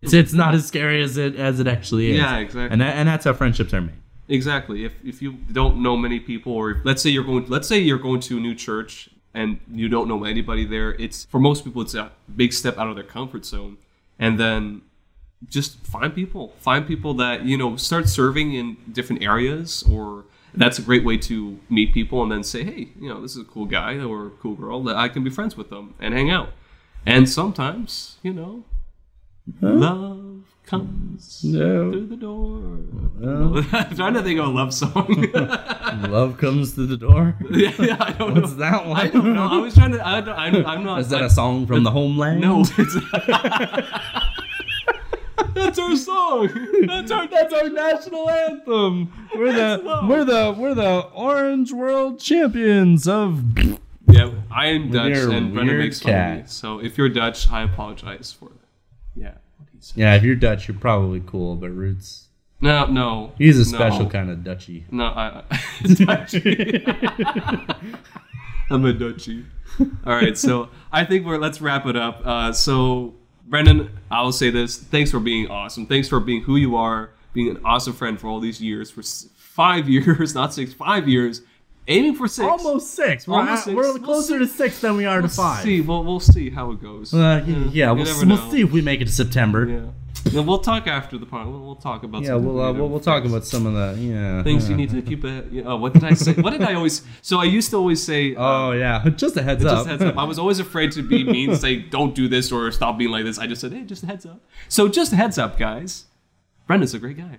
it's, 0.00 0.14
it's 0.14 0.32
not 0.32 0.54
as 0.54 0.64
scary 0.66 1.02
as 1.02 1.18
it, 1.18 1.36
as 1.36 1.60
it 1.60 1.66
actually 1.66 2.12
is. 2.12 2.18
Yeah, 2.18 2.38
exactly. 2.38 2.72
And 2.72 2.80
that, 2.80 2.96
and 2.96 3.06
that's 3.08 3.24
how 3.26 3.34
friendships 3.34 3.74
are 3.74 3.80
made. 3.82 3.96
Exactly. 4.30 4.84
If 4.84 4.92
if 5.04 5.20
you 5.22 5.32
don't 5.52 5.82
know 5.82 5.96
many 5.96 6.20
people, 6.20 6.52
or 6.52 6.70
if, 6.70 6.78
let's 6.84 7.02
say 7.02 7.10
you're 7.10 7.24
going, 7.24 7.46
let's 7.48 7.66
say 7.68 7.78
you're 7.78 7.98
going 7.98 8.20
to 8.20 8.36
a 8.36 8.40
new 8.40 8.54
church 8.54 9.08
and 9.34 9.58
you 9.72 9.88
don't 9.88 10.06
know 10.08 10.24
anybody 10.24 10.64
there, 10.66 10.92
it's 10.94 11.24
for 11.24 11.40
most 11.40 11.64
people 11.64 11.80
it's 11.82 11.94
a 11.94 12.10
big 12.36 12.52
step 12.52 12.78
out 12.78 12.88
of 12.88 12.94
their 12.94 13.04
comfort 13.04 13.44
zone, 13.46 13.76
and 14.18 14.38
then 14.38 14.82
just 15.48 15.78
find 15.86 16.14
people, 16.14 16.52
find 16.58 16.86
people 16.86 17.14
that 17.14 17.44
you 17.44 17.56
know, 17.56 17.76
start 17.76 18.08
serving 18.08 18.54
in 18.54 18.76
different 18.92 19.22
areas, 19.22 19.84
or 19.90 20.24
that's 20.54 20.78
a 20.78 20.82
great 20.82 21.04
way 21.04 21.16
to 21.18 21.58
meet 21.70 21.92
people, 21.94 22.22
and 22.22 22.32
then 22.32 22.42
say, 22.42 22.64
hey, 22.64 22.88
you 23.00 23.08
know, 23.08 23.20
this 23.22 23.32
is 23.36 23.42
a 23.42 23.44
cool 23.44 23.66
guy 23.66 23.98
or 23.98 24.26
a 24.26 24.30
cool 24.30 24.54
girl 24.54 24.82
that 24.84 24.96
I 24.96 25.08
can 25.08 25.22
be 25.22 25.30
friends 25.30 25.56
with 25.56 25.70
them 25.70 25.94
and 26.00 26.12
hang 26.14 26.30
out, 26.30 26.50
and 27.06 27.28
sometimes, 27.28 28.16
you 28.22 28.32
know, 28.32 28.64
love 29.60 30.24
comes 30.66 31.42
No. 31.44 31.90
through 31.92 32.06
the 32.08 32.16
door. 32.16 32.60
I'm 33.72 33.96
trying 33.96 34.14
to 34.14 34.22
think 34.22 34.38
of 34.38 34.46
a 34.46 34.50
love 34.50 34.74
song. 34.74 35.24
Love 36.10 36.36
comes 36.44 36.74
to 36.74 36.86
the 36.86 36.96
door. 36.98 37.34
yeah, 37.50 37.72
yeah, 37.78 37.96
I 37.98 38.12
don't 38.12 38.34
What's 38.34 38.52
know. 38.52 38.58
that 38.58 38.86
one? 38.86 39.00
I 39.00 39.08
don't 39.08 39.32
know. 39.34 39.48
I 39.50 39.56
was 39.56 39.74
trying 39.74 39.92
to. 39.92 40.06
I 40.06 40.20
don't, 40.20 40.36
I'm, 40.38 40.66
I'm 40.66 40.84
not. 40.84 41.00
Is 41.00 41.08
that 41.08 41.22
I- 41.22 41.26
a 41.26 41.30
song 41.30 41.66
from 41.66 41.82
the 41.84 41.90
homeland? 41.90 42.40
No. 42.42 42.62
That's 45.58 45.78
our 45.78 45.96
song. 45.96 46.48
That's 46.86 47.10
our. 47.10 47.26
that's 47.26 47.52
our 47.52 47.68
national 47.68 48.30
anthem. 48.30 49.12
We're 49.36 49.52
the 49.52 50.06
we're 50.08 50.24
the 50.24 50.54
we're 50.56 50.74
the 50.74 51.00
Orange 51.14 51.72
World 51.72 52.20
Champions 52.20 53.06
of. 53.08 53.42
Yeah, 54.10 54.30
I 54.50 54.66
am 54.68 54.90
Dutch, 54.90 55.12
and 55.16 55.52
Brendan 55.52 55.66
weird 55.66 55.78
makes 55.80 56.00
fun 56.00 56.14
of 56.14 56.36
me. 56.38 56.42
So 56.46 56.78
if 56.78 56.96
you're 56.96 57.08
Dutch, 57.10 57.50
I 57.50 57.62
apologize 57.62 58.32
for 58.32 58.46
that. 58.46 58.54
Yeah. 59.14 59.34
What 59.58 59.68
he 59.72 59.78
said. 59.80 59.98
Yeah, 59.98 60.14
if 60.14 60.22
you're 60.22 60.36
Dutch, 60.36 60.66
you're 60.68 60.78
probably 60.78 61.22
cool, 61.26 61.56
but 61.56 61.68
Roots, 61.70 62.28
No, 62.60 62.86
no. 62.86 63.32
he's 63.36 63.56
a 63.58 63.70
no. 63.70 63.78
special 63.78 64.08
kind 64.08 64.30
of 64.30 64.42
Dutchy. 64.44 64.86
No, 64.90 65.04
I. 65.04 65.42
Dutchy. 65.82 66.84
I'm 68.70 68.84
a 68.84 68.92
Dutchy. 68.92 69.44
All 70.06 70.14
right, 70.14 70.36
so 70.36 70.68
I 70.90 71.04
think 71.04 71.26
we're 71.26 71.38
let's 71.38 71.60
wrap 71.60 71.86
it 71.86 71.96
up. 71.96 72.22
Uh, 72.24 72.52
so 72.52 73.14
Brendan, 73.48 73.90
I 74.10 74.22
will 74.22 74.32
say 74.32 74.50
this: 74.50 74.76
thanks 74.76 75.10
for 75.10 75.20
being 75.20 75.48
awesome. 75.48 75.86
Thanks 75.86 76.08
for 76.08 76.20
being 76.20 76.42
who 76.42 76.56
you 76.56 76.76
are, 76.76 77.10
being 77.32 77.48
an 77.50 77.60
awesome 77.64 77.92
friend 77.92 78.20
for 78.20 78.28
all 78.28 78.40
these 78.40 78.60
years, 78.60 78.90
for 78.90 79.02
five 79.36 79.88
years, 79.94 80.34
not 80.34 80.52
six, 80.54 80.72
five 80.74 81.08
years, 81.08 81.42
aiming 81.86 82.14
for 82.14 82.28
six. 82.28 82.46
Almost 82.46 82.94
six. 82.94 83.26
We're, 83.26 83.36
Almost 83.38 83.60
at- 83.60 83.64
six. 83.64 83.74
we're 83.76 83.82
We'll 83.94 83.98
closer 84.02 84.38
to 84.38 84.46
six 84.46 84.80
than 84.80 84.96
we 84.96 85.06
are 85.06 85.16
to 85.18 85.22
We'll 85.22 85.30
five. 85.30 85.62
see. 85.64 85.80
We'll, 85.80 86.04
we'll 86.04 86.20
see 86.20 86.50
how 86.50 86.70
it 86.72 86.82
goes. 86.82 87.14
Uh, 87.14 87.42
yeah, 87.46 87.54
yeah, 87.72 87.92
we'll, 87.92 88.04
we'll 88.26 88.50
see 88.50 88.60
if 88.62 88.70
we 88.72 88.82
make 88.82 89.00
it 89.00 89.06
to 89.06 89.12
September. 89.12 89.66
yeah. 89.66 89.80
We'll 90.32 90.58
talk 90.58 90.86
after 90.86 91.16
the 91.18 91.26
part. 91.26 91.46
We'll, 91.46 91.60
we'll 91.60 91.76
talk 91.76 92.02
about. 92.02 92.22
Yeah, 92.22 92.28
some 92.28 92.44
we'll, 92.44 92.60
uh, 92.60 92.72
we'll 92.72 92.88
we'll 92.88 93.00
talk 93.00 93.24
about 93.24 93.44
some 93.44 93.66
of 93.66 93.74
the 93.74 94.02
yeah 94.02 94.42
things 94.42 94.64
yeah. 94.64 94.70
you 94.70 94.76
need 94.76 94.90
to 94.90 95.02
keep. 95.02 95.24
A, 95.24 95.44
you 95.50 95.62
know, 95.62 95.76
what 95.76 95.94
did 95.94 96.04
I 96.04 96.14
say? 96.14 96.34
What 96.34 96.50
did 96.50 96.62
I 96.62 96.74
always? 96.74 97.02
So 97.22 97.38
I 97.38 97.44
used 97.44 97.70
to 97.70 97.76
always 97.76 98.02
say. 98.02 98.34
uh, 98.34 98.42
Oh 98.58 98.72
yeah, 98.72 99.08
just 99.16 99.36
a 99.36 99.42
heads 99.42 99.64
up. 99.64 99.70
Just 99.70 99.86
a 99.86 99.90
heads 99.90 100.02
up. 100.02 100.18
I 100.18 100.24
was 100.24 100.38
always 100.38 100.58
afraid 100.58 100.92
to 100.92 101.02
be 101.02 101.24
mean, 101.32 101.54
say 101.56 101.76
don't 101.76 102.14
do 102.14 102.28
this 102.28 102.50
or 102.52 102.70
stop 102.72 102.98
being 102.98 103.10
like 103.10 103.24
this. 103.24 103.38
I 103.38 103.46
just 103.46 103.60
said, 103.60 103.72
hey, 103.72 103.82
just 103.84 104.02
a 104.02 104.06
heads 104.06 104.26
up. 104.26 104.40
So 104.68 104.88
just 104.88 105.12
a 105.12 105.16
heads 105.16 105.38
up, 105.38 105.58
guys. 105.58 106.06
Brendan's 106.66 106.92
a 106.92 106.98
great 106.98 107.16
guy. 107.16 107.38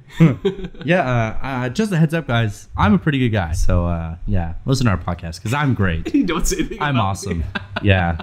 yeah, 0.84 1.02
uh, 1.02 1.46
uh, 1.46 1.70
just 1.70 1.92
a 1.92 1.98
heads 1.98 2.16
up, 2.16 2.26
guys. 2.28 2.68
I'm 2.76 2.96
a 2.96 2.98
pretty 2.98 3.20
good 3.20 3.30
guy, 3.30 3.52
so 3.52 3.86
uh, 3.86 4.16
yeah, 4.26 4.56
listen 4.66 4.86
to 4.86 4.92
our 4.92 4.98
podcast 4.98 5.36
because 5.38 5.54
I'm 5.54 5.76
great. 5.76 6.14
you 6.16 6.26
don't 6.26 6.48
say 6.48 6.58
anything. 6.60 6.82
I'm 6.82 7.00
awesome. 7.00 7.44
Yeah, 7.84 8.18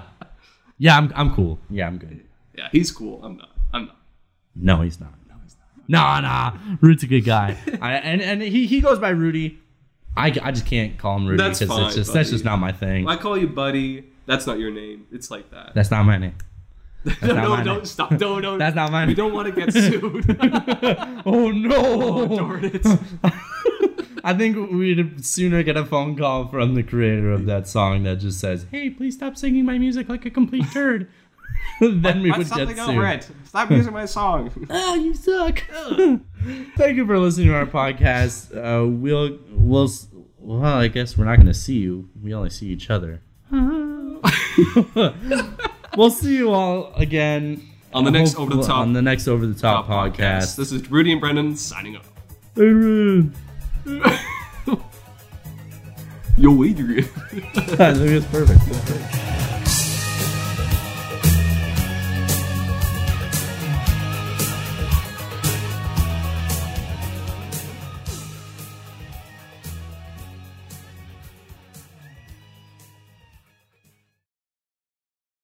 yeah, 0.77 0.97
I'm 0.97 1.11
I'm 1.15 1.33
cool. 1.33 1.59
Yeah, 1.69 1.87
I'm 1.87 1.97
good. 1.97 2.25
Yeah, 2.57 2.67
he's 2.71 2.91
cool. 2.91 3.23
I'm 3.23 3.37
not. 3.37 3.49
I'm 3.73 3.85
not. 3.85 3.96
No, 4.59 4.81
he's 4.81 4.99
not. 4.99 5.13
No, 5.29 5.35
he's 5.43 5.55
not. 5.57 5.89
Nah, 5.89 6.19
nah. 6.21 6.57
Rudy's 6.81 7.03
a 7.03 7.07
good 7.07 7.25
guy, 7.25 7.57
I, 7.81 7.93
and 7.93 8.21
and 8.21 8.41
he 8.41 8.65
he 8.67 8.81
goes 8.81 8.99
by 8.99 9.09
Rudy. 9.09 9.59
I, 10.15 10.27
I 10.41 10.51
just 10.51 10.65
can't 10.65 10.97
call 10.97 11.17
him 11.17 11.27
Rudy 11.27 11.37
That's 11.43 11.59
because 11.59 11.75
fine, 11.77 11.85
it's 11.87 11.95
just 11.95 12.13
that's 12.13 12.29
just 12.31 12.43
not 12.43 12.57
my 12.57 12.71
thing. 12.71 13.07
I 13.07 13.17
call 13.17 13.37
you 13.37 13.47
buddy. 13.47 14.05
That's 14.25 14.47
not 14.47 14.57
your 14.59 14.71
name. 14.71 15.05
It's 15.11 15.29
like 15.29 15.51
that. 15.51 15.73
That's 15.75 15.91
not 15.91 16.03
my 16.05 16.17
name. 16.17 16.35
no, 17.05 17.13
not 17.21 17.43
no, 17.43 17.49
my 17.49 17.63
don't 17.63 17.77
name. 17.77 17.85
stop. 17.85 18.09
Don't, 18.17 18.41
don't. 18.41 18.57
That's 18.57 18.75
not 18.75 18.91
my 18.91 19.03
We 19.03 19.07
name. 19.07 19.15
don't 19.15 19.33
want 19.33 19.53
to 19.53 19.65
get 19.65 19.71
sued. 19.71 20.25
Oh 21.25 21.51
no! 21.51 21.75
oh, 21.75 22.37
darn 22.37 22.65
it. 22.65 22.85
I 24.23 24.33
think 24.33 24.71
we'd 24.71 25.23
sooner 25.23 25.63
get 25.63 25.77
a 25.77 25.85
phone 25.85 26.17
call 26.17 26.47
from 26.47 26.73
the 26.73 26.83
creator 26.83 27.31
of 27.31 27.45
that 27.45 27.67
song 27.67 28.03
that 28.03 28.17
just 28.17 28.39
says, 28.39 28.65
"Hey, 28.71 28.89
please 28.89 29.13
stop 29.15 29.37
singing 29.37 29.63
my 29.65 29.77
music 29.77 30.09
like 30.09 30.25
a 30.25 30.29
complete 30.29 30.65
turd." 30.73 31.09
then 31.81 32.21
we 32.21 32.31
would 32.31 32.39
That's 32.41 32.49
get 32.49 32.57
something 32.57 32.77
sued. 32.77 32.89
over 32.89 33.07
it. 33.07 33.27
Stop 33.45 33.71
using 33.71 33.93
my 33.93 34.05
song. 34.05 34.51
Oh, 34.69 34.95
you 35.03 35.13
suck. 35.13 35.63
Thank 36.77 36.97
you 36.97 37.05
for 37.05 37.17
listening 37.19 37.47
to 37.47 37.55
our 37.55 37.65
podcast. 37.65 38.51
Uh, 38.55 38.87
we'll 38.87 39.37
we'll 39.51 39.89
well, 40.39 40.63
I 40.65 40.87
guess 40.87 41.17
we're 41.17 41.25
not 41.25 41.35
going 41.35 41.47
to 41.47 41.53
see 41.53 41.75
you. 41.77 42.09
We 42.21 42.33
only 42.33 42.49
see 42.49 42.67
each 42.67 42.89
other. 42.89 43.21
we'll 45.95 46.09
see 46.11 46.37
you 46.37 46.51
all 46.51 46.93
again 46.95 47.61
On 47.93 48.03
the 48.03 48.11
next 48.11 48.35
Over 48.37 48.55
the 48.55 48.63
Top- 48.63 48.77
on 48.79 48.93
the 48.93 49.01
next 49.01 49.27
over 49.27 49.45
the 49.45 49.53
top, 49.59 49.87
Top 49.87 50.13
podcast. 50.15 50.55
This 50.55 50.71
is 50.71 50.89
Rudy 50.91 51.11
and 51.11 51.21
Brendan 51.21 51.55
signing 51.55 51.95
off. 51.97 52.09
Adrian. 52.55 53.33
Yo, 56.37 56.63
Adrian. 56.63 57.03
I 57.05 57.93
think 57.93 58.11
it's 58.11 58.25
perfect. 58.27 58.61
It's 58.67 58.79
perfect. 58.91 59.26